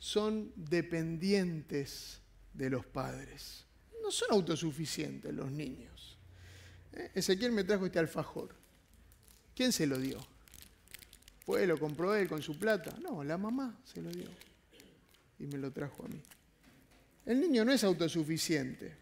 son 0.00 0.50
dependientes 0.56 2.20
de 2.54 2.70
los 2.70 2.86
padres. 2.86 3.66
No 4.02 4.10
son 4.10 4.32
autosuficientes 4.32 5.32
los 5.32 5.52
niños. 5.52 6.18
¿Eh? 6.94 7.12
Ezequiel 7.14 7.52
me 7.52 7.64
trajo 7.64 7.86
este 7.86 7.98
alfajor. 7.98 8.56
¿Quién 9.54 9.72
se 9.72 9.86
lo 9.86 9.98
dio? 9.98 10.18
Pues 11.44 11.68
lo 11.68 11.78
compró 11.78 12.16
él 12.16 12.28
con 12.28 12.42
su 12.42 12.58
plata. 12.58 12.96
No, 13.02 13.22
la 13.22 13.36
mamá 13.36 13.78
se 13.84 14.00
lo 14.00 14.10
dio. 14.10 14.28
Y 15.38 15.46
me 15.46 15.58
lo 15.58 15.70
trajo 15.70 16.06
a 16.06 16.08
mí. 16.08 16.20
El 17.26 17.38
niño 17.38 17.64
no 17.66 17.72
es 17.72 17.84
autosuficiente. 17.84 18.96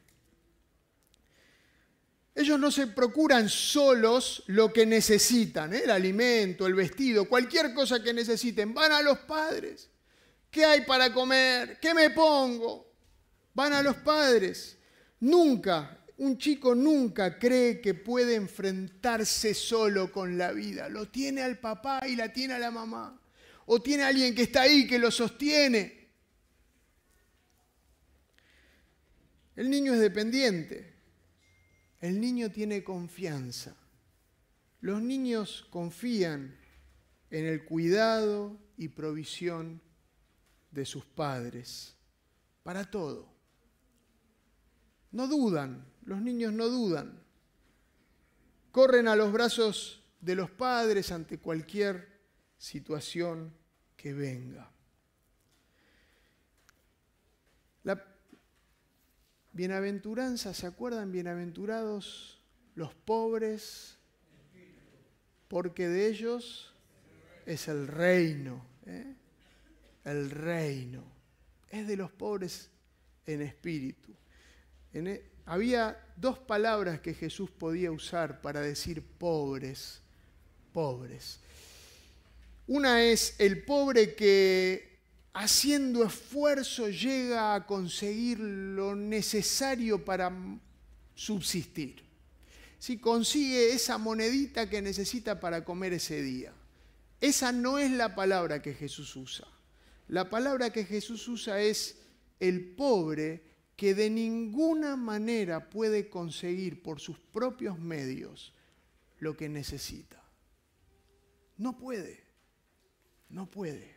Ellos 2.35 2.59
no 2.59 2.73
se 2.73 2.89
procuran 2.89 3.49
solos 3.49 4.43
lo 4.49 4.73
que 4.73 4.85
necesitan, 4.85 5.75
¿eh? 5.75 5.83
el 5.85 5.91
alimento, 5.91 6.67
el 6.67 6.75
vestido, 6.75 7.29
cualquier 7.29 7.73
cosa 7.73 8.03
que 8.03 8.13
necesiten. 8.13 8.75
Van 8.75 8.91
a 8.91 9.03
los 9.03 9.19
padres. 9.19 9.91
¿Qué 10.51 10.65
hay 10.65 10.83
para 10.83 11.13
comer? 11.13 11.79
¿Qué 11.81 11.93
me 11.95 12.11
pongo? 12.11 12.91
Van 13.55 13.73
a 13.73 13.83
los 13.83 13.97
padres. 13.97 14.79
Nunca, 15.21 15.99
un 16.19 16.39
chico 16.39 16.75
nunca 16.75 17.39
cree 17.39 17.81
que 17.81 17.95
puede 17.95 18.35
enfrentarse 18.35 19.55
solo 19.55 20.11
con 20.11 20.39
la 20.39 20.53
vida. 20.53 20.89
Lo 20.89 21.09
tiene 21.09 21.43
al 21.43 21.59
papá 21.59 22.07
y 22.07 22.17
la 22.17 22.33
tiene 22.33 22.55
a 22.55 22.59
la 22.59 22.71
mamá. 22.71 23.21
O 23.67 23.83
tiene 23.83 24.05
a 24.05 24.09
alguien 24.09 24.35
que 24.35 24.43
está 24.43 24.63
ahí 24.63 24.87
que 24.87 24.99
lo 24.99 25.11
sostiene. 25.11 26.09
El 29.55 29.69
niño 29.69 29.93
es 29.95 30.01
dependiente. 30.01 30.95
El 32.01 32.21
niño 32.21 32.51
tiene 32.51 32.85
confianza. 32.85 33.77
Los 34.81 35.03
niños 35.03 35.67
confían 35.71 36.57
en 37.31 37.45
el 37.45 37.65
cuidado 37.65 38.57
y 38.77 38.89
provisión 38.89 39.83
de 40.71 40.85
sus 40.85 41.05
padres 41.05 41.97
para 42.63 42.91
todo. 42.91 43.29
No 45.11 45.27
dudan, 45.27 45.85
los 46.05 46.21
niños 46.21 46.53
no 46.53 46.69
dudan. 46.69 47.23
Corren 48.73 49.09
a 49.09 49.17
los 49.17 49.33
brazos 49.33 50.03
de 50.21 50.35
los 50.35 50.51
padres 50.51 51.11
ante 51.13 51.39
cualquier 51.39 52.09
situación 52.59 53.53
que 53.97 54.13
venga. 54.13 54.71
La 57.85 58.05
bienaventuranza, 59.53 60.53
¿se 60.53 60.67
acuerdan? 60.67 61.11
Bienaventurados 61.11 62.41
los 62.75 62.95
pobres, 62.95 63.99
porque 65.49 65.89
de 65.89 66.07
ellos 66.07 66.75
es 67.47 67.67
el 67.67 67.89
reino. 67.89 68.65
¿eh? 68.87 69.17
El 70.09 70.31
reino 70.31 71.05
es 71.69 71.87
de 71.87 71.95
los 71.95 72.11
pobres 72.11 72.71
en 73.27 73.43
espíritu. 73.43 74.15
E, 74.95 75.23
había 75.45 76.03
dos 76.17 76.39
palabras 76.39 77.01
que 77.01 77.13
Jesús 77.13 77.51
podía 77.51 77.93
usar 77.93 78.41
para 78.41 78.63
decir 78.63 79.03
pobres, 79.03 80.01
pobres. 80.73 81.41
Una 82.67 83.03
es 83.03 83.35
el 83.39 83.65
pobre 83.65 84.15
que 84.15 84.99
haciendo 85.35 86.05
esfuerzo 86.05 86.89
llega 86.89 87.55
a 87.55 87.67
conseguir 87.67 88.39
lo 88.41 88.97
necesario 88.97 90.03
para 90.07 90.33
subsistir. 91.15 92.03
Si 92.79 92.97
consigue 92.97 93.75
esa 93.75 93.99
monedita 93.99 94.71
que 94.71 94.81
necesita 94.81 95.39
para 95.39 95.67
comer 95.67 95.93
ese 95.93 96.23
día. 96.23 96.55
Esa 97.21 97.53
no 97.53 97.79
es 97.79 97.91
la 97.91 98.15
palabra 98.15 98.63
que 98.63 98.73
Jesús 98.73 99.15
usa. 99.15 99.47
La 100.09 100.29
palabra 100.29 100.71
que 100.71 100.85
Jesús 100.85 101.29
usa 101.29 101.61
es 101.61 101.99
el 102.41 102.75
pobre 102.75 103.43
que 103.77 103.95
de 103.95 104.11
ninguna 104.11 104.97
manera 104.97 105.71
puede 105.71 106.09
conseguir 106.09 106.83
por 106.83 106.99
sus 106.99 107.19
propios 107.19 107.79
medios 107.79 108.53
lo 109.21 109.37
que 109.37 109.49
necesita. 109.49 110.23
No 111.57 111.77
puede, 111.77 112.25
no 113.29 113.51
puede. 113.51 113.97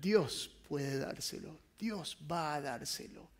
Dios 0.00 0.50
puede 0.68 0.98
dárselo, 0.98 1.58
Dios 1.78 2.16
va 2.30 2.54
a 2.54 2.60
dárselo. 2.60 3.30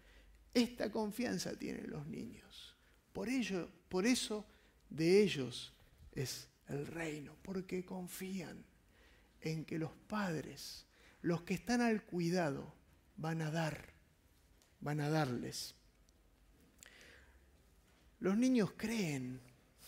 Esta 0.53 0.91
confianza 0.91 1.57
tienen 1.57 1.89
los 1.89 2.07
niños. 2.07 2.77
Por 3.13 3.29
ello, 3.29 3.71
por 3.89 4.07
eso 4.07 4.45
de 4.91 5.23
ellos 5.23 5.73
es 6.13 6.49
el 6.69 6.87
reino, 6.87 7.37
porque 7.43 7.85
confían 7.85 8.65
en 9.41 9.65
que 9.65 9.79
los 9.79 9.93
padres, 10.07 10.87
los 11.23 11.43
que 11.43 11.55
están 11.55 11.81
al 11.81 12.05
cuidado, 12.05 12.75
van 13.17 13.43
a 13.43 13.51
dar 13.51 13.93
van 14.83 15.01
a 15.01 15.09
darles. 15.09 15.75
Los 18.19 18.37
niños 18.37 18.73
creen, 18.77 19.41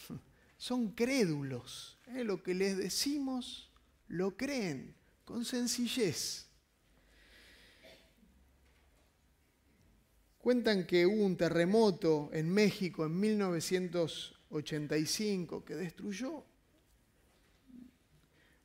son 0.56 0.92
crédulos. 0.92 1.98
¿eh? 2.06 2.24
Lo 2.24 2.42
que 2.42 2.54
les 2.54 2.78
decimos, 2.78 3.70
lo 4.08 4.34
creen 4.36 4.96
con 5.24 5.44
sencillez. 5.44 6.46
Cuentan 10.38 10.86
que 10.86 11.06
hubo 11.06 11.24
un 11.24 11.36
terremoto 11.36 12.30
en 12.32 12.48
México 12.52 13.04
en 13.06 13.18
1985 13.18 15.64
que 15.64 15.74
destruyó 15.74 16.44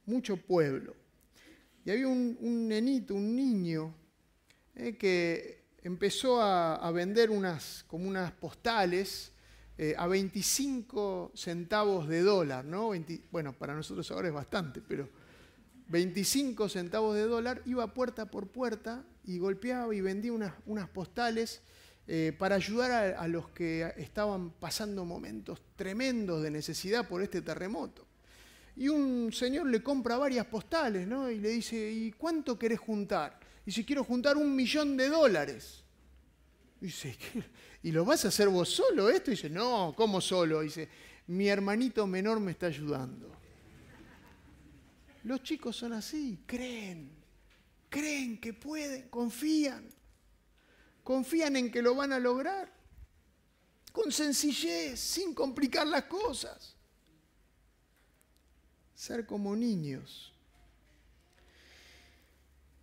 mucho 0.06 0.38
pueblo. 0.38 0.96
Y 1.90 1.92
había 1.92 2.08
un, 2.08 2.68
nenito, 2.68 3.16
un 3.16 3.36
niño, 3.36 3.96
¿eh? 4.76 4.96
que 4.96 5.64
empezó 5.82 6.40
a, 6.40 6.92
vender 6.92 7.32
unas, 7.32 7.84
como 7.88 8.08
unas 8.08 8.32
postales 8.32 9.32
eh, 9.76 9.96
a 9.98 10.06
25 10.06 11.32
centavos 11.34 12.08
de 12.08 12.22
dólar, 12.22 12.64
¿no? 12.64 12.92
bueno, 13.32 13.54
para 13.54 13.74
nosotros 13.74 14.12
ahora 14.12 14.28
es 14.28 14.34
bastante, 14.36 14.84
pero 14.88 15.10
25 15.88 16.70
centavos 16.70 17.16
de 17.16 17.24
dólar, 17.24 17.64
iba 17.66 17.92
puerta 17.92 18.30
por 18.30 18.50
puerta 18.50 19.04
y 19.24 19.40
golpeaba 19.40 19.96
y 19.96 20.02
vendía 20.02 20.32
unas, 20.32 20.54
unas 20.68 20.88
postales 20.90 21.64
eh, 22.06 22.36
para 22.38 22.54
ayudar 22.54 22.92
a, 23.16 23.20
a, 23.20 23.28
los 23.28 23.50
que 23.50 23.96
estaban 23.98 24.52
pasando 24.52 25.06
momentos 25.06 25.60
tremendos 25.76 26.44
de 26.44 26.52
necesidad 26.52 27.08
por 27.08 27.24
este 27.24 27.42
terremoto. 27.42 28.09
Y 28.80 28.88
un 28.88 29.34
señor 29.34 29.68
le 29.68 29.84
compra 29.84 30.16
varias 30.18 30.46
postales, 30.46 31.06
¿no? 31.06 31.30
Y 31.30 31.38
le 31.38 31.50
dice, 31.50 31.92
¿y 31.92 32.14
cuánto 32.14 32.58
querés 32.58 32.80
juntar? 32.80 33.38
Y 33.66 33.74
si 33.74 33.84
quiero 33.84 34.06
juntar 34.06 34.38
un 34.38 34.56
millón 34.56 34.96
de 34.96 35.10
dólares. 35.10 35.84
dice, 36.80 37.18
¿y 37.84 37.92
lo 37.92 38.06
vas 38.06 38.24
a 38.24 38.30
hacer 38.30 38.48
vos 38.48 38.70
solo 38.70 39.10
esto? 39.10 39.32
Y 39.32 39.34
dice, 39.34 39.50
no, 39.50 39.94
¿cómo 39.98 40.22
solo? 40.22 40.62
dice, 40.62 40.88
mi 41.28 41.50
hermanito 41.50 42.08
menor 42.08 42.40
me 42.40 42.52
está 42.52 42.68
ayudando. 42.68 43.30
Los 45.26 45.44
chicos 45.44 45.76
son 45.76 45.92
así, 45.92 46.40
creen, 46.46 47.12
creen 47.90 48.40
que 48.40 48.54
pueden, 48.54 49.10
confían, 49.10 49.90
confían 51.04 51.58
en 51.58 51.70
que 51.70 51.82
lo 51.82 51.96
van 51.96 52.14
a 52.14 52.20
lograr, 52.20 52.74
con 53.92 54.10
sencillez, 54.10 55.02
sin 55.02 55.34
complicar 55.34 55.86
las 55.86 56.06
cosas. 56.06 56.79
Ser 59.00 59.26
como 59.26 59.56
niños 59.56 60.34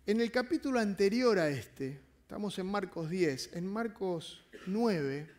en 0.07 0.19
el 0.19 0.31
capítulo 0.31 0.79
anterior 0.79 1.37
a 1.37 1.47
este, 1.47 1.99
estamos 2.21 2.57
en 2.57 2.65
Marcos 2.65 3.07
10, 3.11 3.51
en 3.53 3.67
Marcos 3.67 4.43
9, 4.65 5.29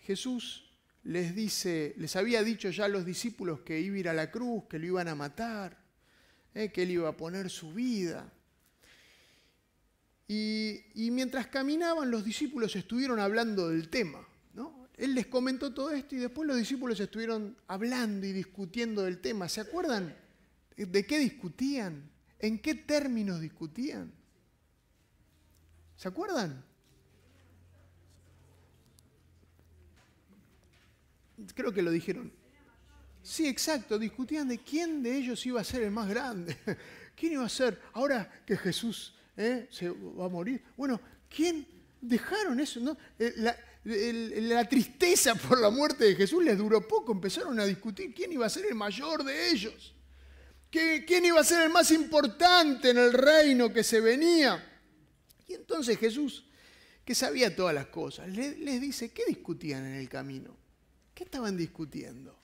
Jesús 0.00 0.68
les 1.04 1.34
dice, 1.34 1.94
les 1.96 2.16
había 2.16 2.42
dicho 2.42 2.68
ya 2.68 2.84
a 2.84 2.88
los 2.88 3.06
discípulos 3.06 3.60
que 3.60 3.80
iba 3.80 3.96
a 3.96 3.98
ir 3.98 4.08
a 4.10 4.12
la 4.12 4.30
cruz, 4.30 4.64
que 4.68 4.78
lo 4.78 4.84
iban 4.84 5.08
a 5.08 5.14
matar, 5.14 5.78
eh, 6.52 6.70
que 6.70 6.82
él 6.82 6.90
iba 6.90 7.08
a 7.08 7.16
poner 7.16 7.48
su 7.48 7.72
vida. 7.72 8.30
Y, 10.28 10.82
y 10.96 11.10
mientras 11.12 11.46
caminaban, 11.46 12.10
los 12.10 12.26
discípulos 12.26 12.76
estuvieron 12.76 13.20
hablando 13.20 13.70
del 13.70 13.88
tema. 13.88 14.28
Él 15.00 15.14
les 15.14 15.26
comentó 15.26 15.72
todo 15.72 15.92
esto 15.92 16.14
y 16.14 16.18
después 16.18 16.46
los 16.46 16.58
discípulos 16.58 17.00
estuvieron 17.00 17.56
hablando 17.68 18.26
y 18.26 18.32
discutiendo 18.32 19.02
del 19.02 19.22
tema. 19.22 19.48
¿Se 19.48 19.62
acuerdan 19.62 20.14
de 20.76 21.06
qué 21.06 21.18
discutían? 21.18 22.10
¿En 22.38 22.58
qué 22.58 22.74
términos 22.74 23.40
discutían? 23.40 24.12
¿Se 25.96 26.06
acuerdan? 26.06 26.62
Creo 31.54 31.72
que 31.72 31.80
lo 31.80 31.90
dijeron. 31.90 32.30
Sí, 33.22 33.48
exacto, 33.48 33.98
discutían 33.98 34.48
de 34.48 34.58
quién 34.58 35.02
de 35.02 35.16
ellos 35.16 35.44
iba 35.46 35.62
a 35.62 35.64
ser 35.64 35.82
el 35.82 35.90
más 35.92 36.10
grande. 36.10 36.58
¿Quién 37.16 37.32
iba 37.32 37.44
a 37.46 37.48
ser? 37.48 37.80
Ahora 37.94 38.30
que 38.44 38.54
Jesús 38.58 39.14
¿eh? 39.34 39.66
se 39.70 39.88
va 39.88 40.26
a 40.26 40.28
morir. 40.28 40.62
Bueno, 40.76 41.00
¿quién 41.34 41.66
dejaron 42.02 42.60
eso? 42.60 42.80
¿no? 42.80 42.98
Eh, 43.18 43.34
la, 43.84 44.68
tristeza 44.68 45.34
por 45.34 45.60
la 45.60 45.70
muerte 45.70 46.04
de 46.04 46.14
Jesús 46.14 46.44
les 46.44 46.58
duró 46.58 46.86
poco. 46.86 47.12
Empezaron 47.12 47.58
a 47.60 47.66
discutir 47.66 48.14
quién 48.14 48.32
iba 48.32 48.46
a 48.46 48.50
ser 48.50 48.66
el 48.66 48.74
mayor 48.74 49.24
de 49.24 49.50
ellos. 49.50 49.94
¿Quién 50.70 51.24
iba 51.24 51.40
a 51.40 51.44
ser 51.44 51.62
el 51.62 51.70
más 51.70 51.90
importante 51.90 52.90
en 52.90 52.98
el 52.98 53.12
reino 53.12 53.72
que 53.72 53.82
se 53.82 54.00
venía? 54.00 54.64
Y 55.48 55.54
entonces 55.54 55.98
Jesús, 55.98 56.44
que 57.04 57.14
sabía 57.14 57.56
todas 57.56 57.74
las 57.74 57.86
cosas, 57.86 58.28
les 58.28 58.80
dice, 58.80 59.10
¿qué 59.10 59.24
discutían 59.26 59.84
en 59.86 59.94
el 59.94 60.08
camino? 60.08 60.56
¿Qué 61.12 61.24
estaban 61.24 61.56
discutiendo? 61.56 62.40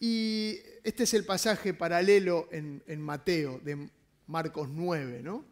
Y 0.00 0.58
este 0.84 1.04
es 1.04 1.14
el 1.14 1.24
pasaje 1.24 1.74
paralelo 1.74 2.48
en, 2.52 3.00
Mateo, 3.00 3.60
de 3.64 3.88
Marcos 4.26 4.68
9, 4.68 5.22
¿no? 5.22 5.44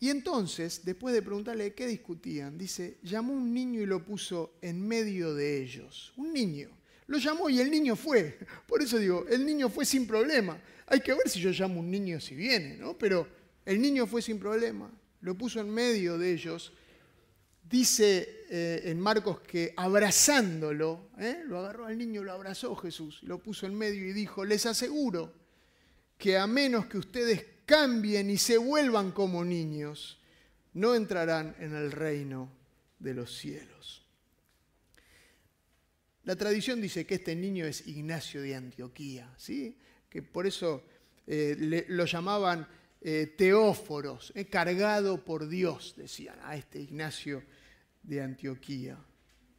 Y 0.00 0.08
entonces, 0.08 0.80
después 0.84 1.14
de 1.14 1.22
preguntarle 1.22 1.74
qué 1.74 1.86
discutían, 1.86 2.58
dice, 2.58 2.98
llamó 3.02 3.34
un 3.34 3.54
niño 3.54 3.80
y 3.82 3.86
lo 3.86 4.04
puso 4.04 4.54
en 4.62 4.86
medio 4.86 5.34
de 5.34 5.62
ellos. 5.62 6.12
Un 6.16 6.32
niño. 6.32 6.70
Lo 7.06 7.18
llamó 7.18 7.48
y 7.50 7.60
el 7.60 7.70
niño 7.70 7.94
fue. 7.94 8.38
Por 8.66 8.82
eso 8.82 8.98
digo, 8.98 9.26
el 9.28 9.44
niño 9.44 9.68
fue 9.68 9.84
sin 9.84 10.06
problema. 10.06 10.60
Hay 10.86 11.00
que 11.00 11.12
ver 11.12 11.28
si 11.28 11.38
yo 11.38 11.50
llamo 11.50 11.80
un 11.80 11.90
niño 11.90 12.18
si 12.18 12.34
viene, 12.34 12.76
¿no? 12.76 12.96
Pero 12.96 13.28
el 13.64 13.80
niño 13.80 14.06
fue 14.06 14.22
sin 14.22 14.38
problema. 14.38 14.90
Lo 15.20 15.36
puso 15.36 15.60
en 15.60 15.70
medio 15.70 16.18
de 16.18 16.32
ellos 16.32 16.72
Dice 17.70 18.46
eh, 18.50 18.82
en 18.86 18.98
Marcos 18.98 19.42
que 19.42 19.72
abrazándolo, 19.76 21.10
¿eh? 21.20 21.42
lo 21.46 21.60
agarró 21.60 21.86
al 21.86 21.96
niño, 21.96 22.24
lo 22.24 22.32
abrazó 22.32 22.74
Jesús, 22.74 23.22
lo 23.22 23.38
puso 23.38 23.64
en 23.64 23.76
medio 23.76 24.08
y 24.08 24.12
dijo, 24.12 24.44
les 24.44 24.66
aseguro 24.66 25.32
que 26.18 26.36
a 26.36 26.48
menos 26.48 26.86
que 26.86 26.98
ustedes 26.98 27.44
cambien 27.70 28.28
y 28.30 28.36
se 28.36 28.58
vuelvan 28.58 29.12
como 29.12 29.44
niños, 29.44 30.18
no 30.74 30.96
entrarán 30.96 31.54
en 31.60 31.76
el 31.76 31.92
reino 31.92 32.50
de 32.98 33.14
los 33.14 33.38
cielos. 33.38 34.04
La 36.24 36.34
tradición 36.34 36.80
dice 36.80 37.06
que 37.06 37.14
este 37.14 37.36
niño 37.36 37.64
es 37.64 37.86
Ignacio 37.86 38.42
de 38.42 38.56
Antioquía, 38.56 39.32
¿sí? 39.36 39.78
que 40.08 40.20
por 40.20 40.48
eso 40.48 40.82
eh, 41.28 41.86
lo 41.88 42.06
llamaban 42.06 42.66
teóforos, 43.36 44.34
cargado 44.50 45.24
por 45.24 45.48
Dios, 45.48 45.94
decían 45.96 46.38
a 46.42 46.56
este 46.56 46.80
Ignacio 46.80 47.44
de 48.02 48.20
Antioquía. 48.20 48.98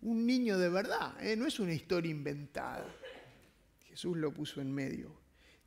Un 0.01 0.25
niño 0.25 0.57
de 0.57 0.69
verdad, 0.69 1.15
¿eh? 1.25 1.37
no 1.37 1.47
es 1.47 1.59
una 1.61 1.73
historia 1.73 2.11
inventada. 2.11 2.93
Jesús 3.87 4.17
lo 4.17 4.33
puso 4.33 4.59
en 4.59 4.71
medio. 4.71 5.20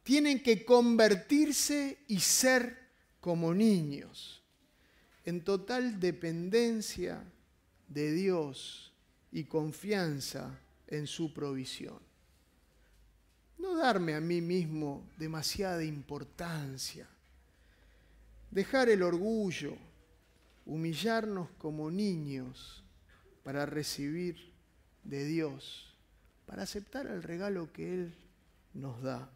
Tienen 0.04 0.42
que 0.42 0.64
convertirse 0.64 1.98
y 2.06 2.20
ser 2.20 2.78
como 3.20 3.52
niños, 3.54 4.42
en 5.24 5.42
total 5.42 5.98
dependencia 5.98 7.24
de 7.88 8.12
Dios 8.12 8.92
y 9.32 9.44
confianza 9.44 10.60
en 10.86 11.06
su 11.06 11.32
provisión. 11.32 11.98
No 13.58 13.76
darme 13.76 14.14
a 14.14 14.20
mí 14.20 14.42
mismo 14.42 15.08
demasiada 15.16 15.82
importancia. 15.82 17.08
Dejar 18.50 18.90
el 18.90 19.02
orgullo, 19.02 19.74
humillarnos 20.66 21.48
como 21.56 21.90
niños 21.90 22.84
para 23.42 23.64
recibir 23.64 24.52
de 25.02 25.24
Dios, 25.24 25.94
para 26.44 26.64
aceptar 26.64 27.06
el 27.06 27.22
regalo 27.22 27.72
que 27.72 27.94
Él 27.94 28.14
nos 28.74 29.02
da. 29.02 29.30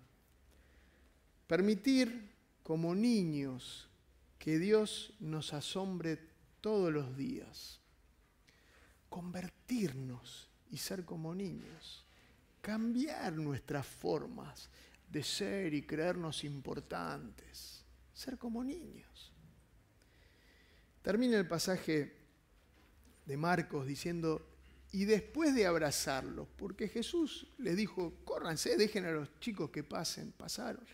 Permitir 1.49 2.31
como 2.63 2.95
niños 2.95 3.89
que 4.39 4.59
Dios 4.59 5.15
nos 5.19 5.55
asombre 5.55 6.21
todos 6.61 6.93
los 6.93 7.17
días. 7.17 7.81
Convertirnos 9.09 10.51
y 10.71 10.77
ser 10.77 11.07
como 11.07 11.35
niños. 11.35 12.05
Cambiar 12.61 13.33
nuestras 13.33 13.87
formas 13.87 14.69
de 15.11 15.23
ser 15.23 15.73
y 15.73 15.87
creernos 15.87 16.45
importantes. 16.45 17.83
Ser 18.13 18.37
como 18.37 18.63
niños. 18.63 19.33
Termina 21.01 21.39
el 21.39 21.49
pasaje 21.49 22.15
de 23.25 23.37
Marcos 23.39 23.87
diciendo, 23.87 24.47
y 24.93 25.07
después 25.07 25.55
de 25.55 25.65
abrazarlos, 25.65 26.47
porque 26.57 26.89
Jesús 26.89 27.47
les 27.57 27.75
dijo, 27.75 28.13
córranse, 28.27 28.77
dejen 28.77 29.07
a 29.07 29.13
los 29.13 29.41
chicos 29.41 29.71
que 29.71 29.83
pasen, 29.83 30.33
pasaron. 30.33 30.85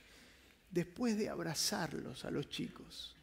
Después 0.74 1.16
de 1.16 1.28
abrazarlos 1.28 2.24
a 2.24 2.32
los 2.32 2.48
chicos, 2.48 3.14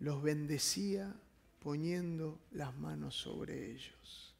los 0.00 0.22
bendecía 0.22 1.14
poniendo 1.58 2.40
las 2.52 2.74
manos 2.78 3.14
sobre 3.14 3.72
ellos. 3.72 4.34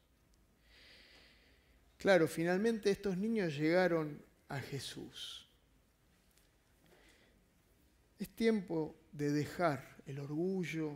Claro, 1.99 2.27
finalmente 2.27 2.89
estos 2.89 3.15
niños 3.17 3.55
llegaron 3.55 4.19
a 4.47 4.59
Jesús. 4.61 5.45
Es 8.17 8.29
tiempo 8.29 8.95
de 9.11 9.29
dejar 9.29 9.97
el 10.07 10.17
orgullo, 10.17 10.95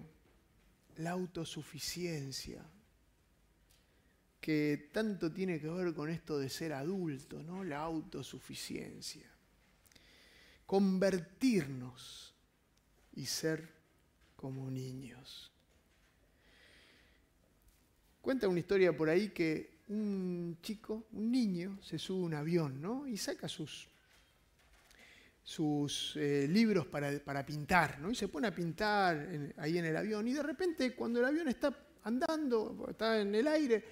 la 0.98 1.12
autosuficiencia, 1.12 2.66
que 4.42 4.89
tanto 4.92 5.32
tiene 5.32 5.60
que 5.60 5.70
ver 5.70 5.94
con 5.94 6.10
esto 6.10 6.39
de 6.39 6.50
ser 6.50 6.74
adulto, 6.74 7.44
¿no? 7.44 7.63
La 7.63 7.82
autosuficiencia. 7.82 9.33
Convertirnos 10.65 12.34
y 13.15 13.26
ser 13.26 13.69
como 14.36 14.69
niños. 14.69 15.52
Cuenta 18.21 18.47
una 18.47 18.60
historia 18.60 18.95
por 18.95 19.10
ahí 19.10 19.30
que 19.30 19.80
un 19.89 20.58
chico, 20.62 21.06
un 21.12 21.32
niño, 21.32 21.78
se 21.82 21.99
sube 21.99 22.23
a 22.23 22.26
un 22.26 22.34
avión, 22.34 22.82
¿no? 22.82 23.08
Y 23.08 23.17
saca 23.17 23.47
sus 23.47 23.88
sus 25.43 26.15
eh, 26.15 26.47
libros 26.49 26.88
para, 26.88 27.45
pintar, 27.45 27.99
¿no? 27.99 28.10
Y 28.10 28.15
se 28.15 28.30
pone 28.30 28.47
a 28.47 28.56
pintar 28.56 29.28
ahí 29.58 29.78
en 29.78 29.86
el 29.86 29.97
avión. 29.97 30.28
Y 30.28 30.34
de 30.34 30.41
repente, 30.41 30.95
cuando 30.95 31.19
el 31.19 31.26
avión 31.26 31.49
está 31.49 31.76
andando, 32.04 32.88
está 32.89 33.19
en 33.19 33.36
el 33.36 33.47
aire, 33.47 33.84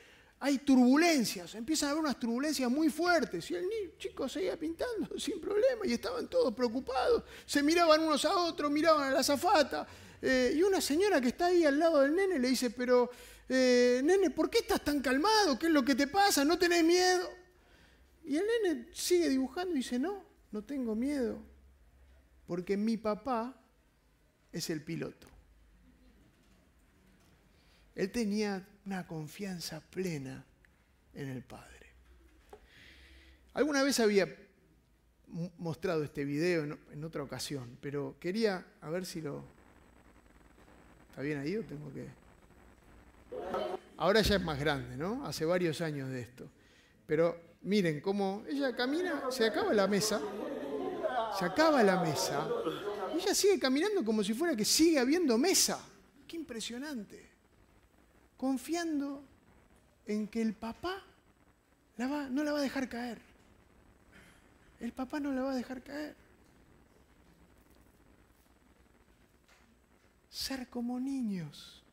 hay 0.43 0.57
turbulencias, 0.57 1.53
empiezan 1.53 1.89
a 1.89 1.91
haber 1.91 2.03
unas 2.03 2.19
turbulencias 2.19 2.69
muy 2.69 2.89
fuertes. 2.89 3.51
Y 3.51 3.55
el 3.55 3.95
chico 3.95 4.27
seguía 4.27 4.57
pintando 4.57 5.07
sin 5.19 5.39
problema 5.39 5.85
y 5.85 5.93
estaban 5.93 6.27
todos 6.27 6.51
preocupados. 6.55 7.23
Se 7.45 7.61
miraban 7.61 8.01
unos 8.01 8.25
a 8.25 8.35
otros, 8.35 8.71
miraban 8.71 9.03
a 9.03 9.11
la 9.11 9.23
zafata. 9.23 9.87
Eh, 10.19 10.53
y 10.55 10.63
una 10.63 10.81
señora 10.81 11.21
que 11.21 11.27
está 11.27 11.45
ahí 11.45 11.63
al 11.63 11.77
lado 11.77 12.01
del 12.01 12.15
nene 12.15 12.39
le 12.39 12.49
dice, 12.49 12.71
pero, 12.71 13.11
eh, 13.47 14.01
nene, 14.03 14.31
¿por 14.31 14.49
qué 14.49 14.59
estás 14.59 14.83
tan 14.83 14.99
calmado? 14.99 15.59
¿Qué 15.59 15.67
es 15.67 15.71
lo 15.71 15.85
que 15.85 15.93
te 15.93 16.07
pasa? 16.07 16.43
¿No 16.43 16.57
tenés 16.57 16.83
miedo? 16.83 17.29
Y 18.25 18.37
el 18.37 18.43
nene 18.63 18.87
sigue 18.93 19.29
dibujando 19.29 19.75
y 19.75 19.77
dice, 19.77 19.99
no, 19.99 20.23
no 20.49 20.63
tengo 20.63 20.95
miedo, 20.95 21.37
porque 22.47 22.77
mi 22.77 22.97
papá 22.97 23.55
es 24.51 24.71
el 24.71 24.83
piloto. 24.83 25.27
Él 27.93 28.11
tenía 28.11 28.67
una 28.85 29.05
confianza 29.05 29.79
plena 29.79 30.43
en 31.13 31.29
el 31.29 31.43
Padre. 31.43 31.87
Alguna 33.53 33.83
vez 33.83 33.99
había 33.99 34.27
mostrado 35.57 36.03
este 36.03 36.25
video 36.25 36.77
en 36.91 37.03
otra 37.03 37.23
ocasión, 37.23 37.77
pero 37.81 38.15
quería 38.19 38.65
a 38.81 38.89
ver 38.89 39.05
si 39.05 39.21
lo... 39.21 39.43
¿Está 41.09 41.21
bien 41.21 41.39
ahí 41.39 41.57
o 41.57 41.63
tengo 41.63 41.91
que...? 41.93 42.07
Ahora 43.97 44.21
ya 44.21 44.35
es 44.35 44.41
más 44.41 44.59
grande, 44.59 44.97
¿no? 44.97 45.25
Hace 45.25 45.45
varios 45.45 45.79
años 45.81 46.09
de 46.09 46.21
esto. 46.21 46.49
Pero 47.05 47.39
miren 47.61 48.01
cómo 48.01 48.43
ella 48.47 48.75
camina, 48.75 49.23
se 49.29 49.45
acaba 49.45 49.73
la 49.73 49.87
mesa, 49.87 50.21
se 51.37 51.45
acaba 51.45 51.83
la 51.83 52.01
mesa, 52.01 52.47
y 53.13 53.17
ella 53.19 53.35
sigue 53.35 53.59
caminando 53.59 54.03
como 54.03 54.23
si 54.23 54.33
fuera 54.33 54.55
que 54.55 54.65
sigue 54.65 54.97
habiendo 54.99 55.37
mesa. 55.37 55.79
Qué 56.27 56.37
impresionante. 56.37 57.30
Confiando 58.41 59.23
en 60.07 60.27
que 60.27 60.41
el 60.41 60.55
papá 60.55 61.03
no 61.97 62.43
la 62.43 62.51
va 62.51 62.57
a 62.57 62.63
dejar 62.63 62.89
caer. 62.89 63.21
El 64.79 64.91
papá 64.93 65.19
no 65.19 65.31
la 65.31 65.43
va 65.43 65.51
a 65.51 65.55
dejar 65.55 65.83
caer. 65.83 66.15
ser 70.31 70.67
como 70.69 70.99
niños, 70.99 71.83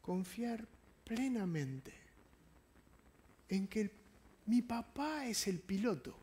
confiar 0.00 0.64
plenamente 1.04 1.92
en 3.48 3.66
que 3.66 3.90
mi 4.46 4.62
papá 4.62 5.26
es 5.26 5.48
el 5.48 5.58
piloto. 5.58 6.16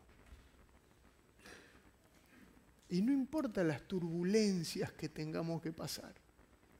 Y 2.88 3.02
no 3.02 3.12
importa 3.12 3.62
las 3.62 3.82
turbulencias 3.82 4.92
que 4.92 5.10
tengamos 5.10 5.60
que 5.60 5.72
pasar, 5.72 6.14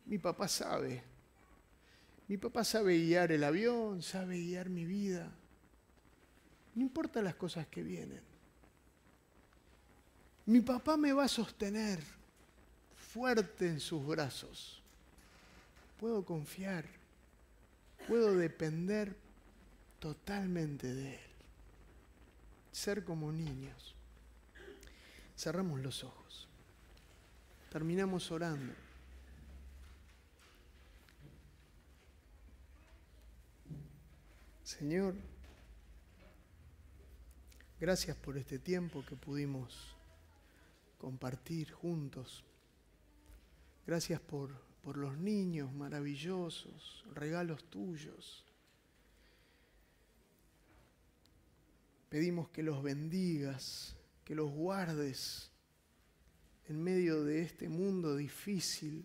mi 0.06 0.16
papá 0.16 0.48
sabe. 0.48 1.19
Mi 2.30 2.36
papá 2.36 2.62
sabe 2.62 2.96
guiar 2.96 3.32
el 3.32 3.42
avión, 3.42 4.02
sabe 4.02 4.38
guiar 4.38 4.68
mi 4.68 4.84
vida. 4.84 5.32
No 6.76 6.82
importa 6.82 7.20
las 7.22 7.34
cosas 7.34 7.66
que 7.66 7.82
vienen. 7.82 8.20
Mi 10.46 10.60
papá 10.60 10.96
me 10.96 11.12
va 11.12 11.24
a 11.24 11.28
sostener 11.28 11.98
fuerte 12.94 13.66
en 13.66 13.80
sus 13.80 14.06
brazos. 14.06 14.80
Puedo 15.98 16.24
confiar, 16.24 16.84
puedo 18.06 18.36
depender 18.36 19.16
totalmente 19.98 20.94
de 20.94 21.14
Él. 21.14 21.30
Ser 22.70 23.02
como 23.02 23.32
niños. 23.32 23.96
Cerramos 25.36 25.80
los 25.80 26.04
ojos. 26.04 26.46
Terminamos 27.72 28.30
orando. 28.30 28.72
Señor, 34.78 35.16
gracias 37.80 38.16
por 38.16 38.38
este 38.38 38.60
tiempo 38.60 39.04
que 39.04 39.16
pudimos 39.16 39.96
compartir 40.96 41.72
juntos. 41.72 42.44
Gracias 43.84 44.20
por, 44.20 44.52
por 44.80 44.96
los 44.96 45.18
niños 45.18 45.72
maravillosos, 45.72 47.04
regalos 47.14 47.64
tuyos. 47.68 48.46
Pedimos 52.08 52.48
que 52.50 52.62
los 52.62 52.80
bendigas, 52.80 53.96
que 54.24 54.36
los 54.36 54.52
guardes 54.52 55.50
en 56.68 56.80
medio 56.80 57.24
de 57.24 57.42
este 57.42 57.68
mundo 57.68 58.14
difícil, 58.14 59.04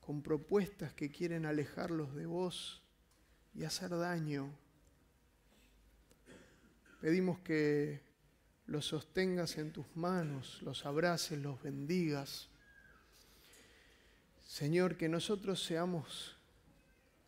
con 0.00 0.20
propuestas 0.20 0.92
que 0.94 1.12
quieren 1.12 1.46
alejarlos 1.46 2.12
de 2.16 2.26
vos 2.26 2.82
y 3.54 3.62
hacer 3.62 3.90
daño. 3.90 4.63
Pedimos 7.04 7.38
que 7.40 8.00
los 8.64 8.86
sostengas 8.86 9.58
en 9.58 9.72
tus 9.72 9.84
manos, 9.94 10.62
los 10.62 10.86
abraces, 10.86 11.38
los 11.38 11.62
bendigas. 11.62 12.48
Señor, 14.46 14.96
que 14.96 15.06
nosotros 15.06 15.62
seamos 15.62 16.38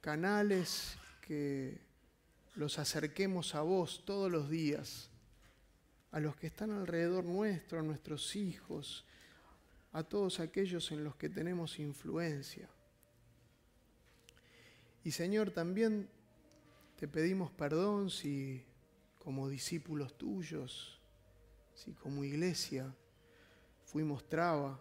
canales 0.01 0.97
que 1.21 1.79
los 2.55 2.79
acerquemos 2.79 3.55
a 3.55 3.61
vos 3.61 4.03
todos 4.07 4.33
los 4.33 4.49
días, 4.49 5.11
a 6.11 6.21
los 6.21 6.37
que 6.37 6.47
están 6.47 6.71
alrededor 6.71 7.27
nuestro, 7.27 7.79
a 7.79 7.83
nuestros 7.83 8.35
hijos, 8.35 9.05
a 9.93 10.03
todos 10.03 10.41
aquellos 10.41 10.91
en 10.91 11.05
los 11.05 11.17
que 11.17 11.29
tenemos 11.29 11.79
influencia. 11.79 12.67
Y 15.05 15.11
Señor, 15.11 15.51
también 15.51 16.09
te 16.99 17.07
pedimos 17.07 17.51
perdón 17.51 18.09
si 18.09 18.65
como 19.27 19.49
discípulos 19.49 20.17
tuyos, 20.17 21.01
si 21.75 21.91
como 21.95 22.23
iglesia 22.23 22.95
fuimos 23.85 24.29
traba 24.29 24.81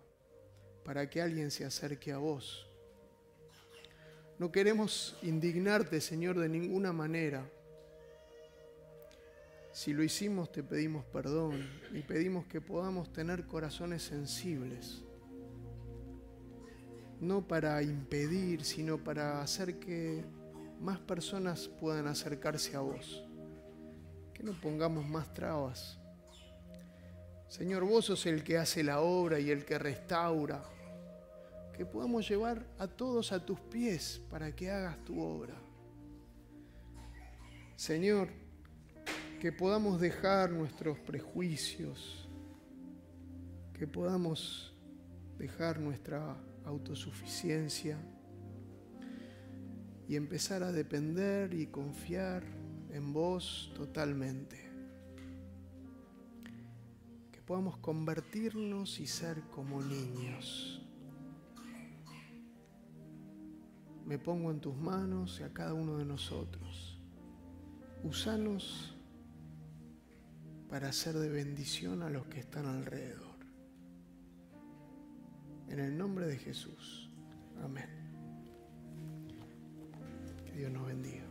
para 0.83 1.09
que 1.09 1.19
alguien 1.19 1.49
se 1.49 1.65
acerque 1.65 2.11
a 2.11 2.19
vos. 2.19 2.67
No 4.37 4.51
queremos 4.51 5.17
indignarte, 5.23 5.99
Señor, 5.99 6.37
de 6.37 6.47
ninguna 6.47 6.93
manera. 6.93 7.43
Si 9.71 9.93
lo 9.93 10.03
hicimos, 10.03 10.51
te 10.51 10.61
pedimos 10.61 11.03
perdón 11.05 11.67
y 11.91 12.01
pedimos 12.01 12.45
que 12.45 12.61
podamos 12.61 13.11
tener 13.11 13.47
corazones 13.47 14.03
sensibles, 14.03 15.03
no 17.19 17.47
para 17.47 17.81
impedir, 17.81 18.63
sino 18.63 19.03
para 19.03 19.41
hacer 19.41 19.79
que 19.79 20.23
más 20.79 20.99
personas 20.99 21.67
puedan 21.67 22.05
acercarse 22.05 22.75
a 22.75 22.81
vos, 22.81 23.23
que 24.35 24.43
no 24.43 24.51
pongamos 24.51 25.07
más 25.07 25.33
trabas. 25.33 25.97
Señor, 27.47 27.85
vos 27.85 28.05
sos 28.05 28.25
el 28.25 28.43
que 28.43 28.57
hace 28.57 28.83
la 28.83 28.99
obra 28.99 29.39
y 29.39 29.49
el 29.49 29.63
que 29.63 29.79
restaura, 29.79 30.61
que 31.73 31.85
podamos 31.85 32.27
llevar 32.27 32.65
a 32.77 32.85
todos 32.85 33.31
a 33.31 33.43
tus 33.43 33.59
pies 33.61 34.21
para 34.29 34.53
que 34.53 34.69
hagas 34.69 35.03
tu 35.05 35.21
obra. 35.21 35.55
Señor, 37.77 38.27
que 39.39 39.53
podamos 39.53 40.01
dejar 40.01 40.51
nuestros 40.51 40.99
prejuicios, 40.99 42.27
que 43.73 43.87
podamos 43.87 44.73
dejar 45.37 45.79
nuestra 45.79 46.35
autosuficiencia 46.65 47.97
y 50.09 50.17
empezar 50.17 50.61
a 50.61 50.73
depender 50.73 51.53
y 51.53 51.67
confiar 51.67 52.43
en 52.95 53.11
vos 53.11 53.71
totalmente. 53.75 54.57
Que 57.31 57.41
podamos 57.41 57.77
convertirnos 57.77 59.01
y 59.01 59.07
ser 59.07 59.41
como 59.53 59.81
niños. 59.81 60.81
Me 64.05 64.17
pongo 64.17 64.49
en 64.51 64.61
tus 64.61 64.75
manos 64.77 65.39
y 65.41 65.43
a 65.43 65.51
cada 65.51 65.73
uno 65.73 65.97
de 65.97 66.05
nosotros. 66.05 66.97
Usanos 68.03 68.95
para 70.69 70.91
ser 70.93 71.15
de 71.15 71.29
bendición 71.29 72.01
a 72.01 72.09
los 72.09 72.27
que 72.27 72.39
están 72.39 72.65
alrededor. 72.65 73.35
En 75.67 75.79
el 75.79 75.97
nombre 75.97 76.27
de 76.27 76.37
Jesús. 76.37 77.09
Amén. 77.61 77.89
Que 80.45 80.53
Dios 80.53 80.71
nos 80.71 80.85
bendiga. 80.87 81.24